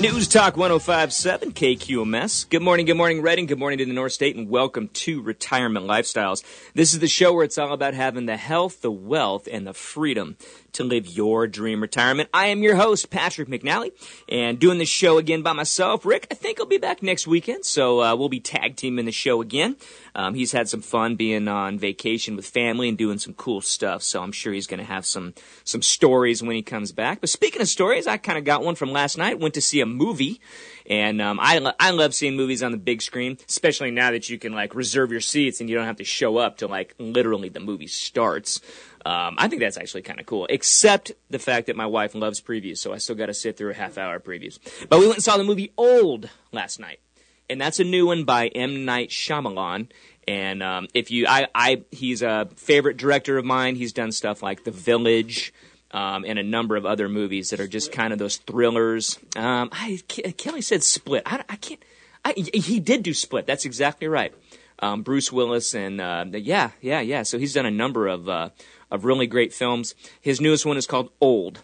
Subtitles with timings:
[0.00, 2.48] News Talk 1057 KQMS.
[2.48, 3.46] Good morning, good morning, Redding.
[3.46, 6.44] Good morning to the North State, and welcome to Retirement Lifestyles.
[6.72, 9.74] This is the show where it's all about having the health, the wealth, and the
[9.74, 10.36] freedom
[10.72, 12.28] to live your dream retirement.
[12.32, 13.92] I am your host, Patrick McNally,
[14.28, 16.04] and doing this show again by myself.
[16.04, 19.12] Rick, I think I'll be back next weekend, so uh, we'll be tag teaming the
[19.12, 19.76] show again.
[20.14, 24.02] Um, he's had some fun being on vacation with family and doing some cool stuff,
[24.02, 27.20] so I'm sure he's going to have some some stories when he comes back.
[27.20, 29.38] But speaking of stories, I kind of got one from last night.
[29.38, 30.40] Went to see a movie,
[30.86, 34.28] and um, I lo- I love seeing movies on the big screen, especially now that
[34.28, 36.94] you can like reserve your seats and you don't have to show up till like
[36.98, 38.60] literally the movie starts.
[39.08, 42.42] Um, I think that's actually kind of cool, except the fact that my wife loves
[42.42, 44.58] previews, so I still got to sit through a half hour previews.
[44.90, 47.00] But we went and saw the movie Old last night,
[47.48, 49.88] and that's a new one by M Night Shyamalan.
[50.26, 53.76] And um, if you, I, I, he's a favorite director of mine.
[53.76, 55.54] He's done stuff like The Village.
[55.90, 59.18] Um, and a number of other movies that are just kind of those thrillers.
[59.36, 59.98] Um, I,
[60.36, 61.22] Kelly said Split.
[61.24, 61.82] I, I can't.
[62.26, 63.46] I, he did do Split.
[63.46, 64.34] That's exactly right.
[64.80, 67.22] Um, Bruce Willis and uh, yeah, yeah, yeah.
[67.22, 68.50] So he's done a number of uh,
[68.90, 69.94] of really great films.
[70.20, 71.60] His newest one is called Old.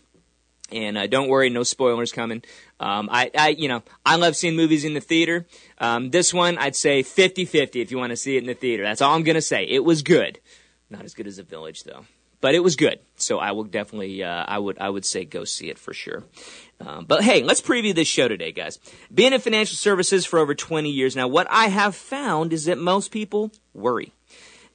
[0.72, 2.42] And uh, don't worry, no spoilers coming.
[2.80, 5.46] Um, I, I, you know, I love seeing movies in the theater.
[5.78, 8.82] Um, this one, I'd say 50-50 if you want to see it in the theater.
[8.82, 9.64] That's all I'm gonna say.
[9.64, 10.40] It was good,
[10.88, 12.06] not as good as The Village though,
[12.40, 12.98] but it was good.
[13.16, 16.24] So I will definitely, uh, I would, I would say go see it for sure.
[16.80, 18.78] Um, but hey, let's preview this show today, guys.
[19.12, 22.78] Being in financial services for over 20 years now, what I have found is that
[22.78, 24.12] most people worry.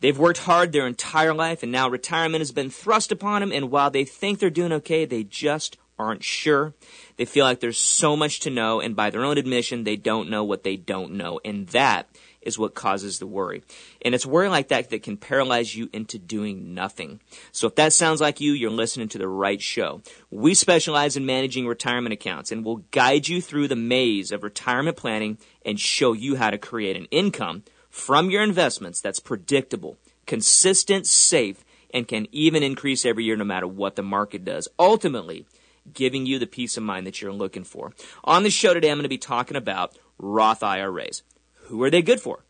[0.01, 3.51] They've worked hard their entire life and now retirement has been thrust upon them.
[3.51, 6.73] And while they think they're doing okay, they just aren't sure.
[7.17, 8.79] They feel like there's so much to know.
[8.79, 11.41] And by their own admission, they don't know what they don't know.
[11.43, 12.09] And that
[12.41, 13.61] is what causes the worry.
[14.01, 17.19] And it's worry like that that can paralyze you into doing nothing.
[17.51, 20.01] So if that sounds like you, you're listening to the right show.
[20.31, 24.95] We specialize in managing retirement accounts and will guide you through the maze of retirement
[24.95, 31.07] planning and show you how to create an income from your investments that's predictable, consistent,
[31.07, 31.63] safe,
[31.93, 34.67] and can even increase every year no matter what the market does.
[34.77, 35.45] Ultimately,
[35.91, 37.93] giving you the peace of mind that you're looking for.
[38.23, 41.23] On the show today, I'm going to be talking about Roth IRAs.
[41.63, 42.45] Who are they good for?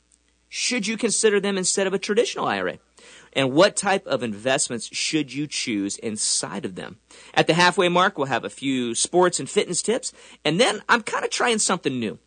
[0.49, 2.79] Should you consider them instead of a traditional IRA?
[3.33, 6.97] And what type of investments should you choose inside of them?
[7.35, 10.11] At the halfway mark, we'll have a few sports and fitness tips.
[10.43, 12.17] And then I'm kind of trying something new.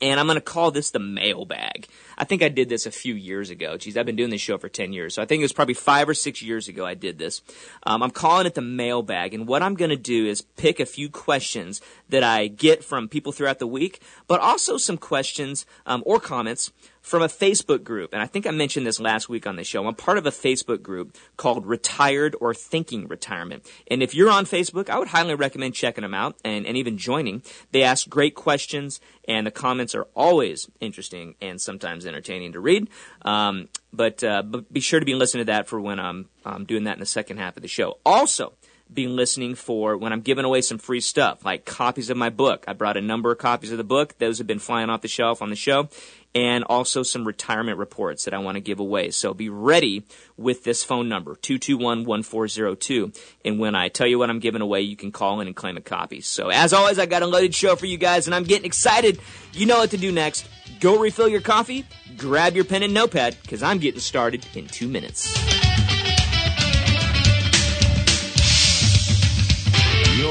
[0.00, 1.86] And I'm going to call this the mailbag.
[2.16, 3.76] I think I did this a few years ago.
[3.76, 5.14] Geez, I've been doing this show for 10 years.
[5.14, 7.42] So I think it was probably five or six years ago I did this.
[7.84, 9.34] Um, I'm calling it the mailbag.
[9.34, 13.08] And what I'm going to do is pick a few questions that I get from
[13.08, 16.72] people throughout the week, but also some questions um, or comments
[17.08, 18.12] from a Facebook group.
[18.12, 19.86] And I think I mentioned this last week on the show.
[19.86, 23.66] I'm part of a Facebook group called Retired or Thinking Retirement.
[23.90, 26.98] And if you're on Facebook, I would highly recommend checking them out and, and even
[26.98, 27.42] joining.
[27.72, 32.90] They ask great questions and the comments are always interesting and sometimes entertaining to read.
[33.22, 36.66] Um, but, uh, but be sure to be listening to that for when I'm, I'm
[36.66, 37.98] doing that in the second half of the show.
[38.04, 38.52] Also,
[38.92, 42.64] be listening for when I'm giving away some free stuff, like copies of my book.
[42.66, 44.18] I brought a number of copies of the book.
[44.18, 45.88] Those have been flying off the shelf on the show.
[46.34, 49.10] And also some retirement reports that I want to give away.
[49.10, 50.04] So be ready
[50.36, 53.18] with this phone number, 221-1402.
[53.44, 55.76] And when I tell you what I'm giving away, you can call in and claim
[55.76, 56.20] a copy.
[56.20, 59.20] So as always, I got a loaded show for you guys and I'm getting excited.
[59.52, 60.46] You know what to do next.
[60.80, 61.84] Go refill your coffee,
[62.16, 65.57] grab your pen and notepad, because I'm getting started in two minutes.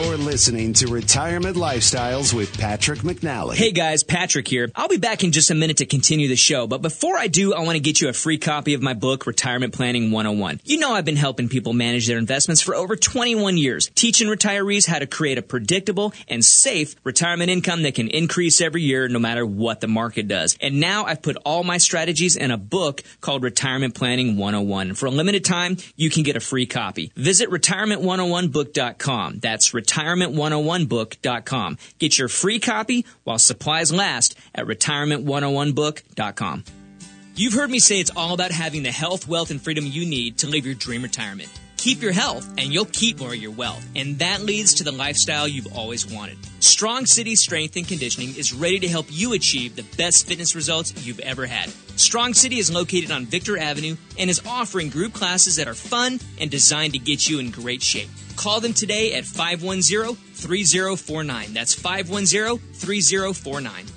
[0.07, 3.56] You're listening to Retirement Lifestyles with Patrick McNally.
[3.56, 4.71] Hey guys, Patrick here.
[4.74, 7.54] I'll be back in just a minute to continue the show, but before I do,
[7.54, 10.62] I want to get you a free copy of my book, Retirement Planning 101.
[10.63, 14.88] You know I've been helping people manage their investments for over 21 years, teaching retirees
[14.88, 19.19] how to create a predictable and safe retirement income that can increase every year no
[19.19, 20.57] matter what the market does.
[20.62, 24.94] And now I've put all my strategies in a book called Retirement Planning 101.
[24.94, 27.12] For a limited time, you can get a free copy.
[27.18, 29.39] Visit retirement101book.com.
[29.39, 31.77] That's retirement101book.com.
[31.99, 36.63] Get your free copy while supplies last at retirement101book.com.
[37.35, 40.39] You've heard me say it's all about having the health, wealth, and freedom you need
[40.39, 41.49] to live your dream retirement.
[41.77, 43.88] Keep your health, and you'll keep more of your wealth.
[43.95, 46.39] And that leads to the lifestyle you've always wanted.
[46.59, 51.05] Strong City Strength and Conditioning is ready to help you achieve the best fitness results
[51.05, 51.69] you've ever had.
[51.95, 56.19] Strong City is located on Victor Avenue and is offering group classes that are fun
[56.41, 58.09] and designed to get you in great shape.
[58.38, 61.54] Call them today at 510 3049.
[61.54, 63.96] That's 510 3049.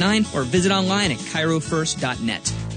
[0.33, 2.70] or visit online at chirofirst.net.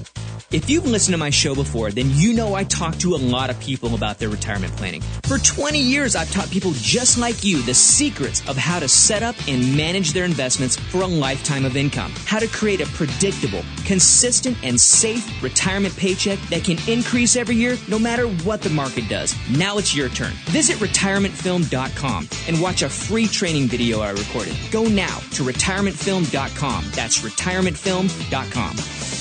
[0.55, 3.51] If you've listened to my show before, then you know I talk to a lot
[3.51, 5.01] of people about their retirement planning.
[5.25, 9.25] For 20 years, I've taught people just like you the secrets of how to set
[9.25, 13.65] up and manage their investments for a lifetime of income, how to create a predictable,
[13.85, 19.09] consistent, and safe retirement paycheck that can increase every year no matter what the market
[19.09, 19.35] does.
[19.51, 20.35] Now it's your turn.
[20.53, 24.57] Visit retirementfilm.com and watch a free training video I recorded.
[24.71, 26.85] Go now to retirementfilm.com.
[26.95, 29.14] That's retirementfilm.com.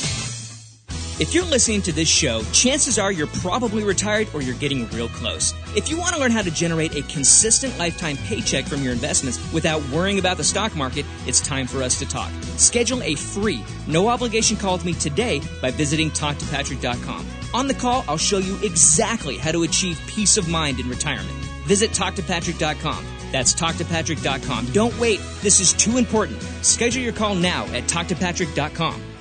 [1.20, 5.10] If you're listening to this show, chances are you're probably retired or you're getting real
[5.10, 5.54] close.
[5.76, 9.38] If you want to learn how to generate a consistent lifetime paycheck from your investments
[9.54, 12.32] without worrying about the stock market, it's time for us to talk.
[12.58, 17.28] Schedule a free, no obligation call with me today by visiting talktopatrick.com.
[17.54, 21.38] On the call, I'll show you exactly how to achieve peace of mind in retirement.
[21.68, 23.06] Visit talktopatrick.com.
[23.32, 24.66] That's talktopatrick.com.
[24.72, 25.20] Don't wait.
[25.44, 26.42] This is too important.
[26.64, 29.13] Schedule your call now at talktopatrick.com.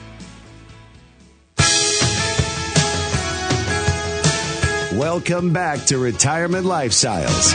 [4.99, 7.55] Welcome back to Retirement Lifestyles.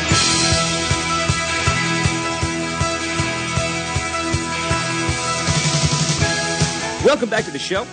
[7.05, 7.85] Welcome back to the show.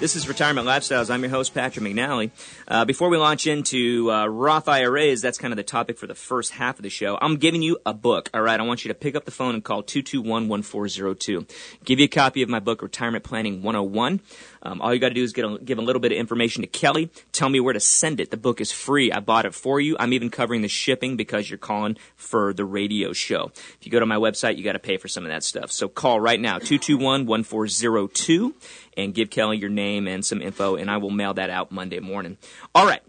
[0.00, 1.10] This is Retirement Lifestyles.
[1.10, 2.30] I'm your host, Patrick McNally.
[2.68, 6.14] Uh, before we launch into uh, Roth IRAs, that's kind of the topic for the
[6.14, 7.18] first half of the show.
[7.20, 8.30] I'm giving you a book.
[8.32, 11.50] All right, I want you to pick up the phone and call 221-1402.
[11.84, 14.20] Give you a copy of my book, Retirement Planning 101.
[14.62, 16.68] Um, all you got to do is a, give a little bit of information to
[16.68, 17.10] Kelly.
[17.32, 18.30] Tell me where to send it.
[18.30, 19.10] The book is free.
[19.10, 19.96] I bought it for you.
[19.98, 23.50] I'm even covering the shipping because you're calling for the radio show.
[23.56, 25.72] If you go to my website, you got to pay for some of that stuff.
[25.72, 28.54] So call right now, 221-1402
[28.98, 32.00] and give Kelly your name and some info, and I will mail that out Monday
[32.00, 32.36] morning.
[32.74, 33.00] All right.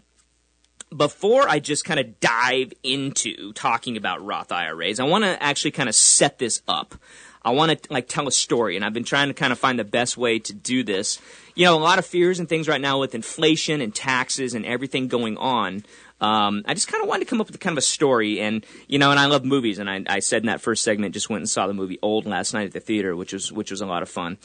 [0.96, 5.70] Before I just kind of dive into talking about Roth IRAs, I want to actually
[5.72, 6.94] kind of set this up.
[7.42, 9.78] I want to like tell a story, and I've been trying to kind of find
[9.78, 11.20] the best way to do this.
[11.54, 14.66] You know, a lot of fears and things right now with inflation and taxes and
[14.66, 15.84] everything going on.
[16.20, 18.66] Um, I just kind of wanted to come up with kind of a story, and
[18.88, 21.30] you know, and I love movies, and I, I said in that first segment, just
[21.30, 23.80] went and saw the movie Old last night at the theater, which was which was
[23.80, 24.36] a lot of fun.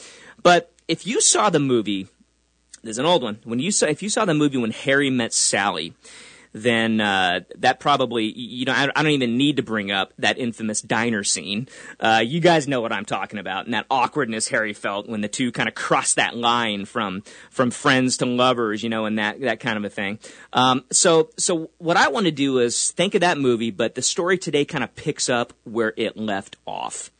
[0.42, 2.08] But if you saw the movie,
[2.82, 3.38] there's an old one.
[3.44, 5.94] When you saw, if you saw the movie when Harry met Sally,
[6.52, 10.38] then uh, that probably you know I, I, don't even need to bring up that
[10.38, 11.68] infamous diner scene.
[12.00, 15.28] Uh, you guys know what I'm talking about, and that awkwardness Harry felt when the
[15.28, 19.40] two kind of crossed that line from from friends to lovers, you know, and that
[19.40, 20.18] that kind of a thing.
[20.52, 24.02] Um, so so what I want to do is think of that movie, but the
[24.02, 27.10] story today kind of picks up where it left off.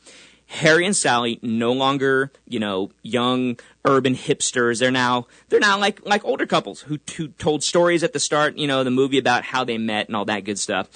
[0.47, 4.79] Harry and Sally no longer, you know, young urban hipsters.
[4.79, 8.57] They're now they're now like like older couples who who told stories at the start,
[8.57, 10.89] you know, the movie about how they met and all that good stuff.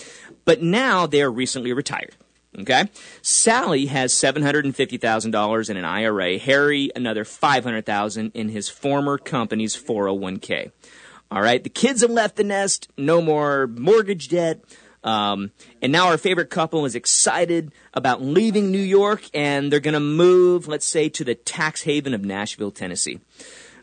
[0.44, 2.14] But now they are recently retired.
[2.58, 2.88] Okay,
[3.22, 6.38] Sally has seven hundred and fifty thousand dollars in an IRA.
[6.38, 10.72] Harry another five hundred thousand in his former company's four hundred one k.
[11.30, 12.88] All right, the kids have left the nest.
[12.96, 14.64] No more mortgage debt.
[15.02, 19.94] Um, and now our favorite couple is excited about leaving New York and they're going
[19.94, 23.20] to move, let's say, to the tax haven of Nashville, Tennessee.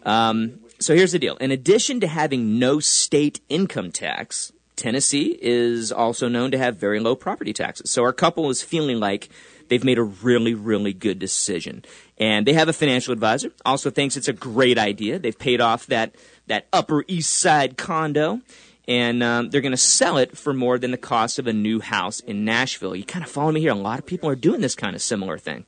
[0.03, 1.35] Um, so here's the deal.
[1.37, 6.99] In addition to having no state income tax, Tennessee is also known to have very
[6.99, 7.89] low property taxes.
[7.89, 9.27] So our couple is feeling like
[9.69, 11.83] they've made a really, really good decision.
[12.19, 15.17] And they have a financial advisor, also thinks it's a great idea.
[15.17, 18.41] They've paid off that, that Upper East Side condo,
[18.87, 21.79] and um, they're going to sell it for more than the cost of a new
[21.79, 22.95] house in Nashville.
[22.95, 23.71] You kind of follow me here.
[23.71, 25.65] A lot of people are doing this kind of similar thing.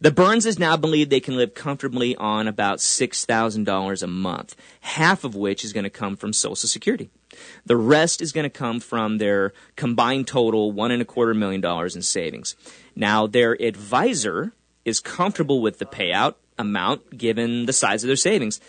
[0.00, 5.34] The Burnses now believe they can live comfortably on about $6,000 a month, half of
[5.34, 7.10] which is going to come from Social Security.
[7.64, 11.60] The rest is going to come from their combined total one and a quarter million
[11.60, 12.56] dollars in savings.
[12.94, 14.52] Now, their advisor
[14.84, 18.60] is comfortable with the payout amount given the size of their savings.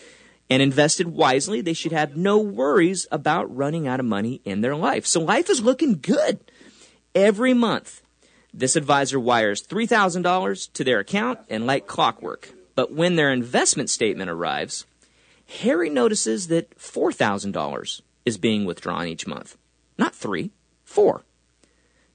[0.50, 4.76] And invested wisely, they should have no worries about running out of money in their
[4.76, 5.06] life.
[5.06, 6.40] So life is looking good.
[7.16, 8.02] Every month,
[8.54, 12.52] this advisor wires $3,000 to their account and like clockwork.
[12.76, 14.86] But when their investment statement arrives,
[15.62, 19.58] Harry notices that $4,000 is being withdrawn each month.
[19.98, 20.52] Not three,
[20.84, 21.24] four.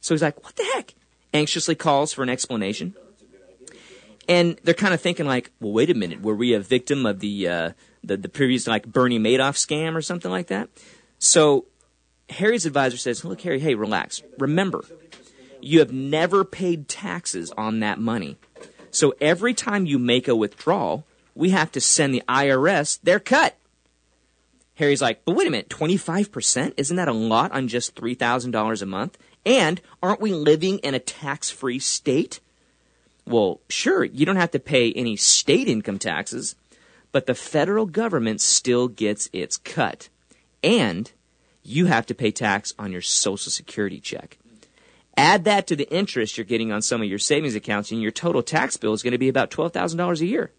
[0.00, 0.94] So he's like, what the heck?
[1.32, 2.94] Anxiously calls for an explanation.
[4.28, 7.20] And they're kind of thinking like, well, wait a minute, were we a victim of
[7.20, 7.70] the, uh,
[8.02, 10.68] the, the previous like Bernie Madoff scam or something like that?
[11.18, 11.66] So
[12.30, 14.22] Harry's advisor says, look, Harry, hey, relax.
[14.38, 14.84] Remember,
[15.60, 18.36] you have never paid taxes on that money.
[18.90, 23.56] So every time you make a withdrawal, we have to send the IRS their cut.
[24.74, 26.74] Harry's like, but wait a minute, 25%?
[26.76, 29.18] Isn't that a lot on just $3,000 a month?
[29.44, 32.40] And aren't we living in a tax free state?
[33.26, 36.56] Well, sure, you don't have to pay any state income taxes,
[37.12, 40.08] but the federal government still gets its cut.
[40.62, 41.10] And
[41.62, 44.38] you have to pay tax on your Social Security check.
[45.16, 48.10] Add that to the interest you're getting on some of your savings accounts, and your
[48.10, 50.52] total tax bill is going to be about $12,000 a year.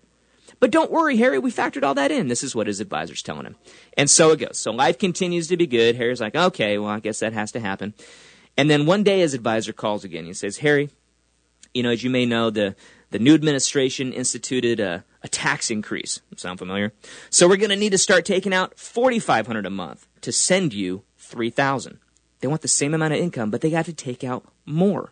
[0.59, 2.27] But don't worry, Harry, we factored all that in.
[2.27, 3.55] This is what his advisor's telling him.
[3.97, 4.59] And so it goes.
[4.59, 5.95] So life continues to be good.
[5.95, 7.95] Harry's like, okay, well, I guess that has to happen.
[8.55, 10.25] And then one day his advisor calls again.
[10.25, 10.89] He says, Harry,
[11.73, 12.75] you know, as you may know, the,
[13.11, 16.21] the new administration instituted a, a tax increase.
[16.35, 16.93] Sound familiar?
[17.29, 21.03] So we're going to need to start taking out 4500 a month to send you
[21.17, 21.99] 3000
[22.39, 25.11] They want the same amount of income, but they got to take out more.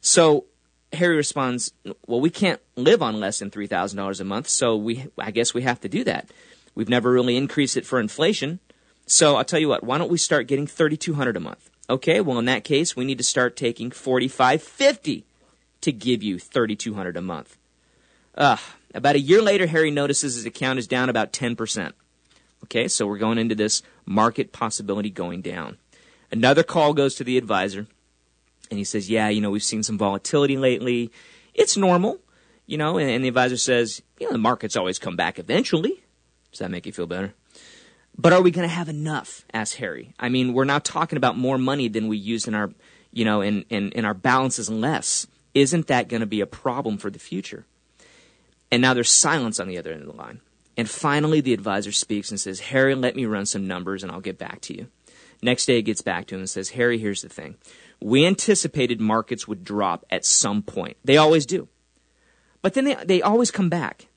[0.00, 0.46] So
[0.92, 1.72] Harry responds,
[2.06, 5.30] "Well, we can't live on less than three thousand dollars a month, so we, I
[5.30, 6.28] guess we have to do that.
[6.74, 8.60] We've never really increased it for inflation,
[9.06, 9.84] so I'll tell you what.
[9.84, 11.70] Why don't we start getting thirty two hundred a month?
[11.88, 15.24] Okay, well in that case, we need to start taking forty five fifty
[15.84, 17.56] to give you thirty two hundred a month.
[18.34, 18.56] Uh,
[18.92, 21.94] about a year later, Harry notices his account is down about ten percent.
[22.64, 25.76] Okay, so we're going into this market possibility going down.
[26.30, 27.86] Another call goes to the advisor
[28.70, 31.12] and he says, yeah, you know, we've seen some volatility lately.
[31.52, 32.20] It's normal,
[32.66, 36.02] you know, and, and the advisor says, you know, the markets always come back eventually.
[36.50, 37.34] Does that make you feel better?
[38.16, 39.44] But are we going to have enough?
[39.52, 40.14] asks Harry.
[40.18, 42.72] I mean, we're now talking about more money than we used in our,
[43.12, 45.26] you know, in, in, in our balances and less.
[45.54, 47.64] Isn't that going to be a problem for the future?
[48.70, 50.40] And now there's silence on the other end of the line.
[50.76, 54.20] And finally, the advisor speaks and says, Harry, let me run some numbers and I'll
[54.20, 54.88] get back to you.
[55.42, 57.56] Next day, it gets back to him and says, Harry, here's the thing.
[58.00, 60.96] We anticipated markets would drop at some point.
[61.04, 61.68] They always do.
[62.62, 64.08] But then they, they always come back.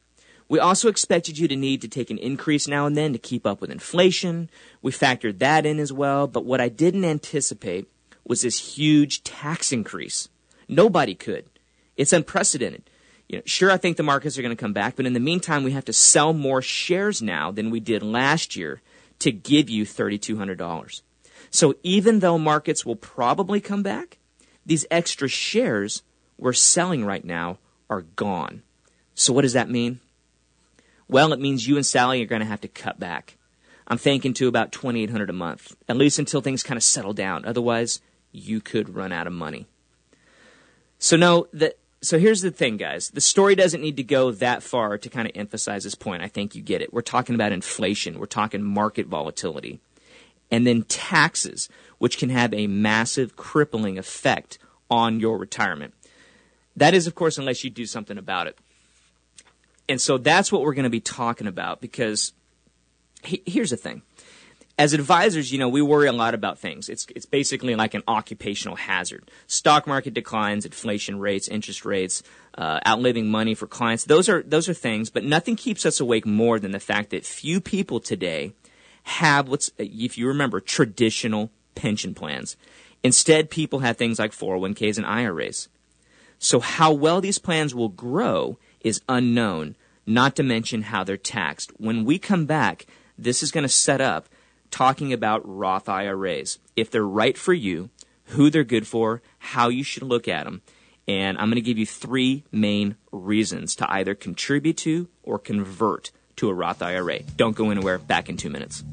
[0.50, 3.46] We also expected you to need to take an increase now and then to keep
[3.46, 4.50] up with inflation.
[4.82, 6.28] We factored that in as well.
[6.28, 7.88] But what I didn't anticipate
[8.26, 10.30] was this huge tax increase.
[10.68, 11.46] Nobody could.
[11.96, 12.90] It's unprecedented.
[13.28, 15.20] You know, sure, I think the markets are going to come back, but in the
[15.20, 18.82] meantime, we have to sell more shares now than we did last year
[19.20, 21.02] to give you $3,200.
[21.50, 24.18] So even though markets will probably come back,
[24.66, 26.04] these extra shares
[26.38, 27.58] we're selling right now
[27.90, 28.62] are gone.
[29.16, 30.00] So what does that mean?
[31.10, 33.38] Well, it means you and Sally are going to have to cut back.
[33.88, 37.46] I'm thinking to about 2800 a month, at least until things kind of settle down.
[37.46, 39.68] Otherwise, you could run out of money.
[41.00, 43.10] So no, the, so here's the thing, guys.
[43.10, 46.24] The story doesn't need to go that far to kind of emphasize this point.
[46.24, 46.94] I think you get it.
[46.94, 48.20] We're talking about inflation.
[48.20, 49.80] We're talking market volatility
[50.52, 54.58] and then taxes, which can have a massive crippling effect
[54.90, 55.94] on your retirement.
[56.76, 58.58] That is, of course, unless you do something about it.
[59.90, 62.34] And so that's what we're going to be talking about because
[63.24, 64.04] he, here's the thing.
[64.80, 66.88] As advisors, you know, we worry a lot about things.
[66.88, 69.30] It's, it's basically like an occupational hazard.
[69.48, 72.22] Stock market declines, inflation rates, interest rates,
[72.56, 74.04] uh, outliving money for clients.
[74.04, 77.26] Those are, those are things, but nothing keeps us awake more than the fact that
[77.26, 78.54] few people today
[79.04, 82.56] have what's, if you remember, traditional pension plans.
[83.04, 85.70] Instead, people have things like 401ks and IRAs.
[86.38, 91.72] So how well these plans will grow is unknown, not to mention how they're taxed.
[91.78, 92.86] When we come back,
[93.18, 94.30] this is going to set up
[94.72, 97.90] talking about Roth IRAs, if they're right for you,
[98.26, 100.62] who they're good for, how you should look at them.
[101.08, 106.12] And I'm going to give you three main reasons to either contribute to or convert
[106.38, 107.24] to a Roth IRA.
[107.38, 107.98] Don't go anywhere.
[107.98, 108.84] Back in two minutes.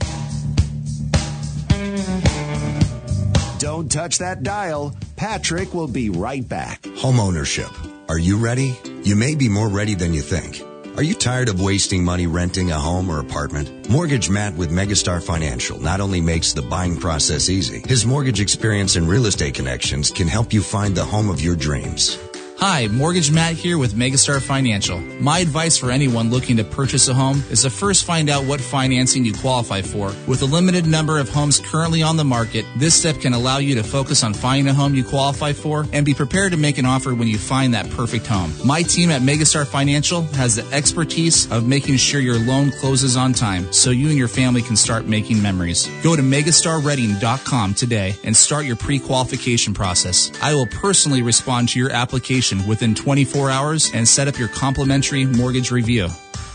[3.59, 4.95] Don't touch that dial.
[5.17, 6.83] Patrick will be right back.
[6.83, 7.73] Homeownership.
[8.09, 8.77] Are you ready?
[9.03, 10.63] You may be more ready than you think.
[10.97, 13.91] Are you tired of wasting money renting a home or apartment?
[13.91, 18.95] Mortgage Matt with Megastar Financial not only makes the buying process easy, his mortgage experience
[18.95, 22.17] and real estate connections can help you find the home of your dreams.
[22.67, 24.99] Hi, Mortgage Matt here with Megastar Financial.
[25.21, 28.59] My advice for anyone looking to purchase a home is to first find out what
[28.59, 30.15] financing you qualify for.
[30.27, 33.75] With a limited number of homes currently on the market, this step can allow you
[33.75, 36.87] to focus on finding a home you qualify for and be prepared to make an
[36.87, 38.51] offer when you find that perfect home.
[38.65, 43.35] My team at Megastar Financial has the expertise of making sure your loan closes on
[43.35, 45.87] time so you and your family can start making memories.
[46.03, 50.33] Go to megastarredding.com today and start your pre-qualification process.
[50.41, 55.25] I will personally respond to your application within 24 hours and set up your complimentary
[55.25, 56.09] mortgage review.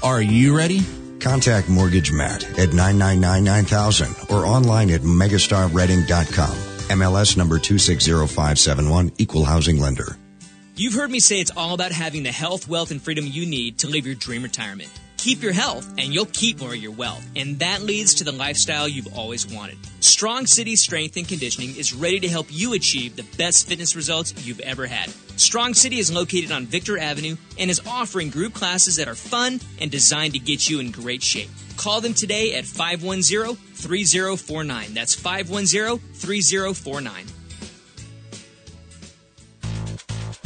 [0.04, 0.82] Are you ready?
[1.20, 6.58] Contact Mortgage Matt at 999-9000 or online at megastarredding.com.
[6.90, 10.18] MLS number 260571, Equal Housing Lender.
[10.76, 13.80] You've heard me say it's all about having the health, wealth, and freedom you need
[13.80, 14.90] to live your dream retirement.
[15.20, 17.30] Keep your health, and you'll keep more of your wealth.
[17.36, 19.78] And that leads to the lifestyle you've always wanted.
[20.00, 24.34] Strong City Strength and Conditioning is ready to help you achieve the best fitness results
[24.48, 25.10] you've ever had.
[25.38, 29.60] Strong City is located on Victor Avenue and is offering group classes that are fun
[29.82, 31.50] and designed to get you in great shape.
[31.76, 34.94] Call them today at 510 3049.
[34.94, 37.26] That's 510 3049.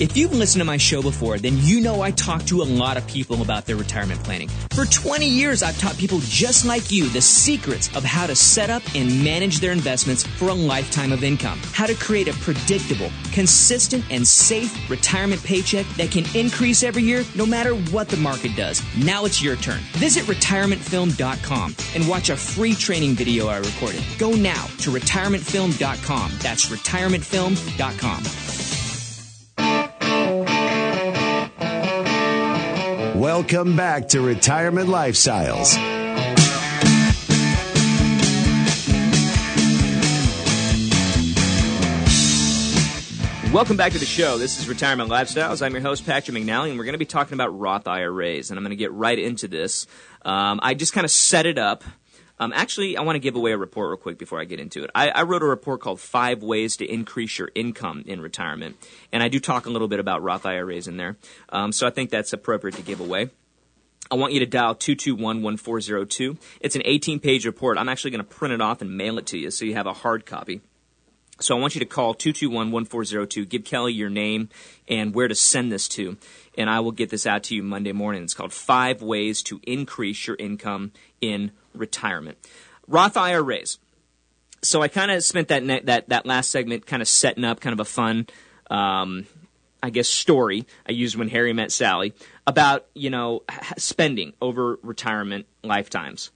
[0.03, 2.97] If you've listened to my show before, then you know I talk to a lot
[2.97, 4.49] of people about their retirement planning.
[4.71, 8.69] For 20 years, I've taught people just like you the secrets of how to set
[8.69, 13.09] up and manage their investments for a lifetime of income, how to create a predictable,
[13.31, 18.57] consistent, and safe retirement paycheck that can increase every year no matter what the market
[18.57, 18.83] does.
[18.97, 19.79] Now it's your turn.
[19.93, 24.03] Visit retirementfilm.com and watch a free training video I recorded.
[24.17, 26.31] Go now to retirementfilm.com.
[26.41, 28.72] That's retirementfilm.com.
[33.23, 35.77] Welcome back to Retirement Lifestyles.
[43.53, 44.37] Welcome back to the show.
[44.37, 45.65] This is Retirement Lifestyles.
[45.65, 48.57] I'm your host, Patrick McNally, and we're going to be talking about Roth IRAs, and
[48.57, 49.87] I'm going to get right into this.
[50.25, 51.85] Um, I just kind of set it up.
[52.39, 54.83] Um, actually, I want to give away a report real quick before I get into
[54.83, 54.89] it.
[54.95, 58.75] I, I, wrote a report called Five Ways to Increase Your Income in Retirement,
[59.11, 61.15] and I do talk a little bit about Roth IRAs in there.
[61.49, 63.29] Um, so I think that's appropriate to give away.
[64.11, 66.37] I want you to dial 221-1402.
[66.59, 67.77] It's an 18-page report.
[67.77, 69.87] I'm actually going to print it off and mail it to you so you have
[69.87, 70.61] a hard copy.
[71.39, 74.49] So I want you to call 221-1402, give Kelly your name
[74.87, 76.17] and where to send this to,
[76.57, 78.23] and I will get this out to you Monday morning.
[78.23, 80.91] It's called Five Ways to Increase Your Income
[81.21, 81.62] in Retirement.
[82.87, 83.79] Roth IRAs.
[84.61, 87.59] So I kind of spent that, ne- that, that last segment kind of setting up
[87.59, 88.27] kind of a fun,
[88.69, 89.25] um,
[89.81, 92.13] I guess, story I used when Harry met Sally
[92.47, 93.43] about, you know,
[93.77, 96.31] spending over retirement lifetimes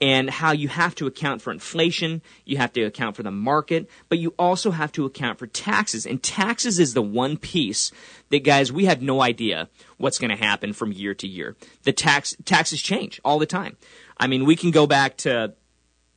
[0.00, 3.88] and how you have to account for inflation, you have to account for the market,
[4.08, 6.06] but you also have to account for taxes.
[6.06, 7.92] And taxes is the one piece
[8.30, 11.56] that guys, we have no idea what's going to happen from year to year.
[11.82, 13.76] The tax taxes change all the time.
[14.16, 15.54] I mean, we can go back to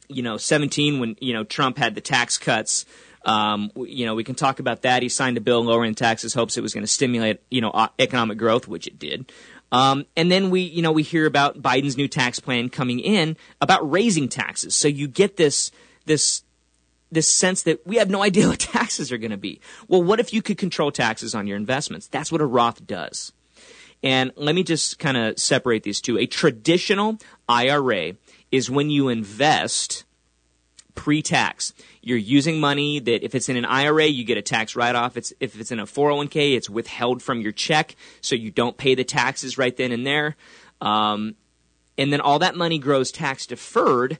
[0.07, 2.85] you know 17 when you know Trump had the tax cuts.
[3.25, 5.01] Um, you know, we can talk about that.
[5.01, 8.37] He signed a bill lowering taxes, hopes it was going to stimulate, you know, economic
[8.37, 9.31] growth, which it did.
[9.73, 13.35] Um, and then we, you know, we hear about Biden's new tax plan coming in
[13.59, 14.75] about raising taxes.
[14.75, 15.71] So you get this,
[16.05, 16.43] this,
[17.11, 19.59] this sense that we have no idea what taxes are going to be.
[19.87, 22.07] Well, what if you could control taxes on your investments?
[22.07, 23.33] That's what a Roth does.
[24.03, 26.19] And let me just kind of separate these two.
[26.19, 27.17] A traditional
[27.49, 28.13] IRA
[28.51, 30.03] is when you invest
[30.95, 31.73] pre-tax.
[32.01, 35.17] You're using money that if it's in an IRA, you get a tax write-off.
[35.17, 38.95] It's, if it's in a 401k, it's withheld from your check, so you don't pay
[38.95, 40.35] the taxes right then and there.
[40.81, 41.35] Um,
[41.97, 44.19] and then all that money grows tax deferred,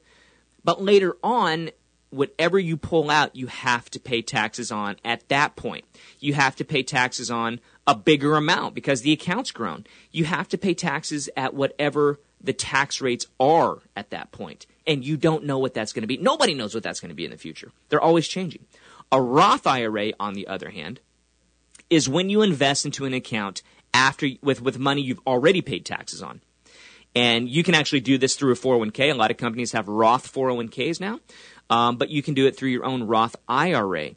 [0.64, 1.72] but later on,
[2.14, 5.84] whatever you pull out, you have to pay taxes on at that point.
[6.20, 9.86] You have to pay taxes on a bigger amount because the account's grown.
[10.12, 15.04] You have to pay taxes at whatever the tax rates are at that point and
[15.06, 16.18] you don't know what that's going to be.
[16.18, 17.72] Nobody knows what that's going to be in the future.
[17.90, 18.66] They're always changing.
[19.12, 21.00] A Roth IRA, on the other hand,
[21.90, 23.62] is when you invest into an account
[23.94, 26.42] after with with money you've already paid taxes on.
[27.16, 29.12] And you can actually do this through a 401k.
[29.12, 31.20] A lot of companies have Roth 401ks now,
[31.70, 34.12] um, but you can do it through your own Roth IRA.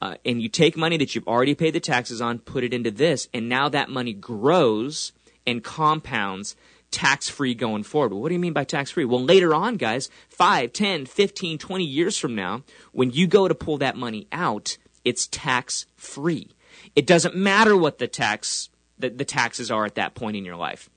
[0.00, 2.90] Uh, and you take money that you've already paid the taxes on, put it into
[2.90, 5.12] this, and now that money grows
[5.46, 6.56] and compounds
[6.90, 8.12] tax free going forward.
[8.12, 9.04] What do you mean by tax free?
[9.04, 13.54] Well, later on, guys, 5, 10, 15, 20 years from now, when you go to
[13.54, 16.48] pull that money out, it's tax free.
[16.94, 20.56] It doesn't matter what the tax the, the taxes are at that point in your
[20.56, 20.90] life.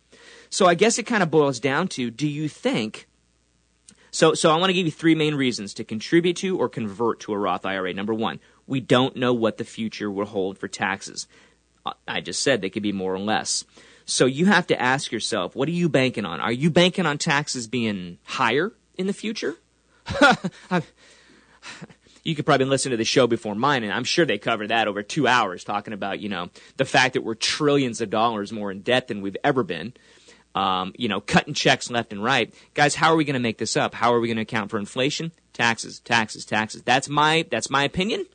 [0.50, 3.08] So I guess it kind of boils down to do you think
[4.12, 7.22] so so I want to give you three main reasons to contribute to or convert
[7.22, 7.94] to a Roth IRA.
[7.94, 11.28] Number 1, we don't know what the future will hold for taxes.
[12.08, 13.66] I just said they could be more or less.
[14.06, 16.40] So you have to ask yourself, what are you banking on?
[16.40, 19.56] Are you banking on taxes being higher in the future?
[22.24, 24.88] you could probably listen to the show before mine, and I'm sure they cover that
[24.88, 28.72] over two hours, talking about you know the fact that we're trillions of dollars more
[28.72, 29.94] in debt than we've ever been.
[30.56, 32.94] Um, you know, cutting checks left and right, guys.
[32.96, 33.96] How are we going to make this up?
[33.96, 35.32] How are we going to account for inflation?
[35.52, 36.84] Taxes, taxes, taxes.
[36.84, 38.28] That's my that's my opinion.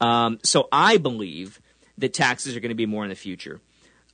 [0.00, 1.60] Um, so I believe
[1.98, 3.60] that taxes are going to be more in the future,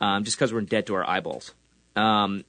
[0.01, 1.55] um, just because we're in debt to our eyeballs.
[1.95, 2.45] Um,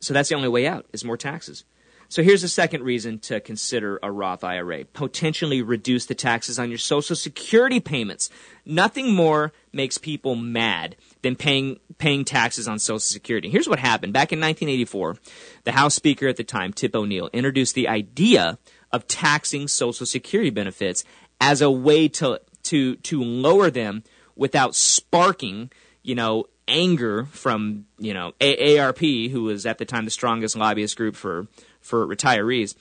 [0.00, 1.64] so that's the only way out is more taxes.
[2.08, 4.84] So here's a second reason to consider a Roth IRA.
[4.84, 8.30] Potentially reduce the taxes on your Social Security payments.
[8.64, 13.50] Nothing more makes people mad than paying paying taxes on Social Security.
[13.50, 14.12] Here's what happened.
[14.12, 15.16] Back in 1984,
[15.64, 18.58] the House Speaker at the time, Tip O'Neill, introduced the idea
[18.92, 21.04] of taxing Social Security benefits
[21.40, 24.04] as a way to to to lower them
[24.36, 25.70] without sparking,
[26.02, 30.96] you know, anger from you know AARP, who was at the time the strongest lobbyist
[30.96, 31.46] group for
[31.80, 32.74] for retirees.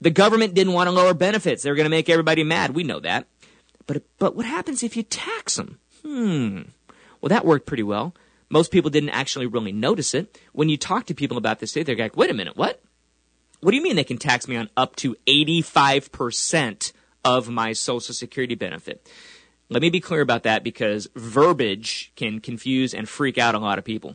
[0.00, 1.62] The government didn't want to lower benefits.
[1.62, 2.74] They were going to make everybody mad.
[2.74, 3.26] We know that.
[3.86, 5.78] But, but what happens if you tax them?
[6.02, 6.62] Hmm.
[7.20, 8.14] Well, that worked pretty well.
[8.50, 10.38] Most people didn't actually really notice it.
[10.52, 12.82] When you talk to people about this, they're like, wait a minute, what?
[13.60, 16.92] What do you mean they can tax me on up to 85%
[17.24, 19.08] of my Social Security benefit?
[19.74, 23.76] Let me be clear about that because verbiage can confuse and freak out a lot
[23.76, 24.14] of people.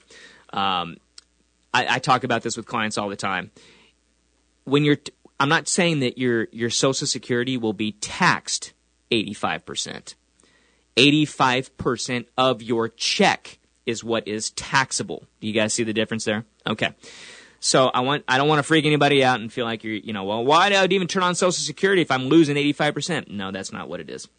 [0.54, 0.96] Um,
[1.74, 3.52] I, I talk about this with clients all the time
[4.64, 8.72] when you're, t- I'm not saying that your your Social Security will be taxed
[9.12, 10.16] 85 percent.
[10.96, 15.26] 85 percent of your check is what is taxable.
[15.42, 16.46] Do you guys see the difference there?
[16.68, 16.94] Okay.
[17.60, 20.14] So I want I don't want to freak anybody out and feel like you're you
[20.14, 23.30] know well why do I even turn on Social Security if I'm losing 85 percent?
[23.30, 24.30] No, that's not what it is.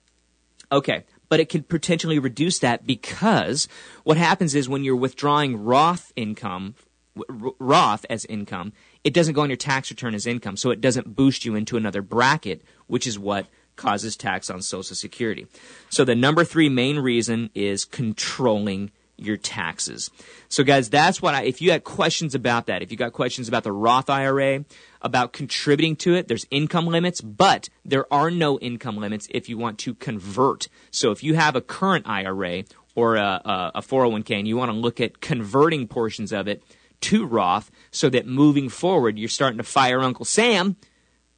[0.72, 3.68] Okay, but it could potentially reduce that because
[4.04, 6.74] what happens is when you're withdrawing Roth income,
[7.14, 11.16] Roth as income, it doesn't go on your tax return as income, so it doesn't
[11.16, 15.46] boost you into another bracket, which is what causes tax on Social Security.
[15.88, 20.11] So the number three main reason is controlling your taxes.
[20.48, 23.48] So guys, that's what I, if you had questions about that, if you got questions
[23.48, 24.64] about the Roth IRA,
[25.03, 29.57] about contributing to it, there's income limits, but there are no income limits if you
[29.57, 30.69] want to convert.
[30.91, 34.71] So if you have a current IRA or a, a, a 401k and you want
[34.71, 36.63] to look at converting portions of it,
[37.01, 40.77] to Roth so that moving forward you're starting to fire Uncle Sam,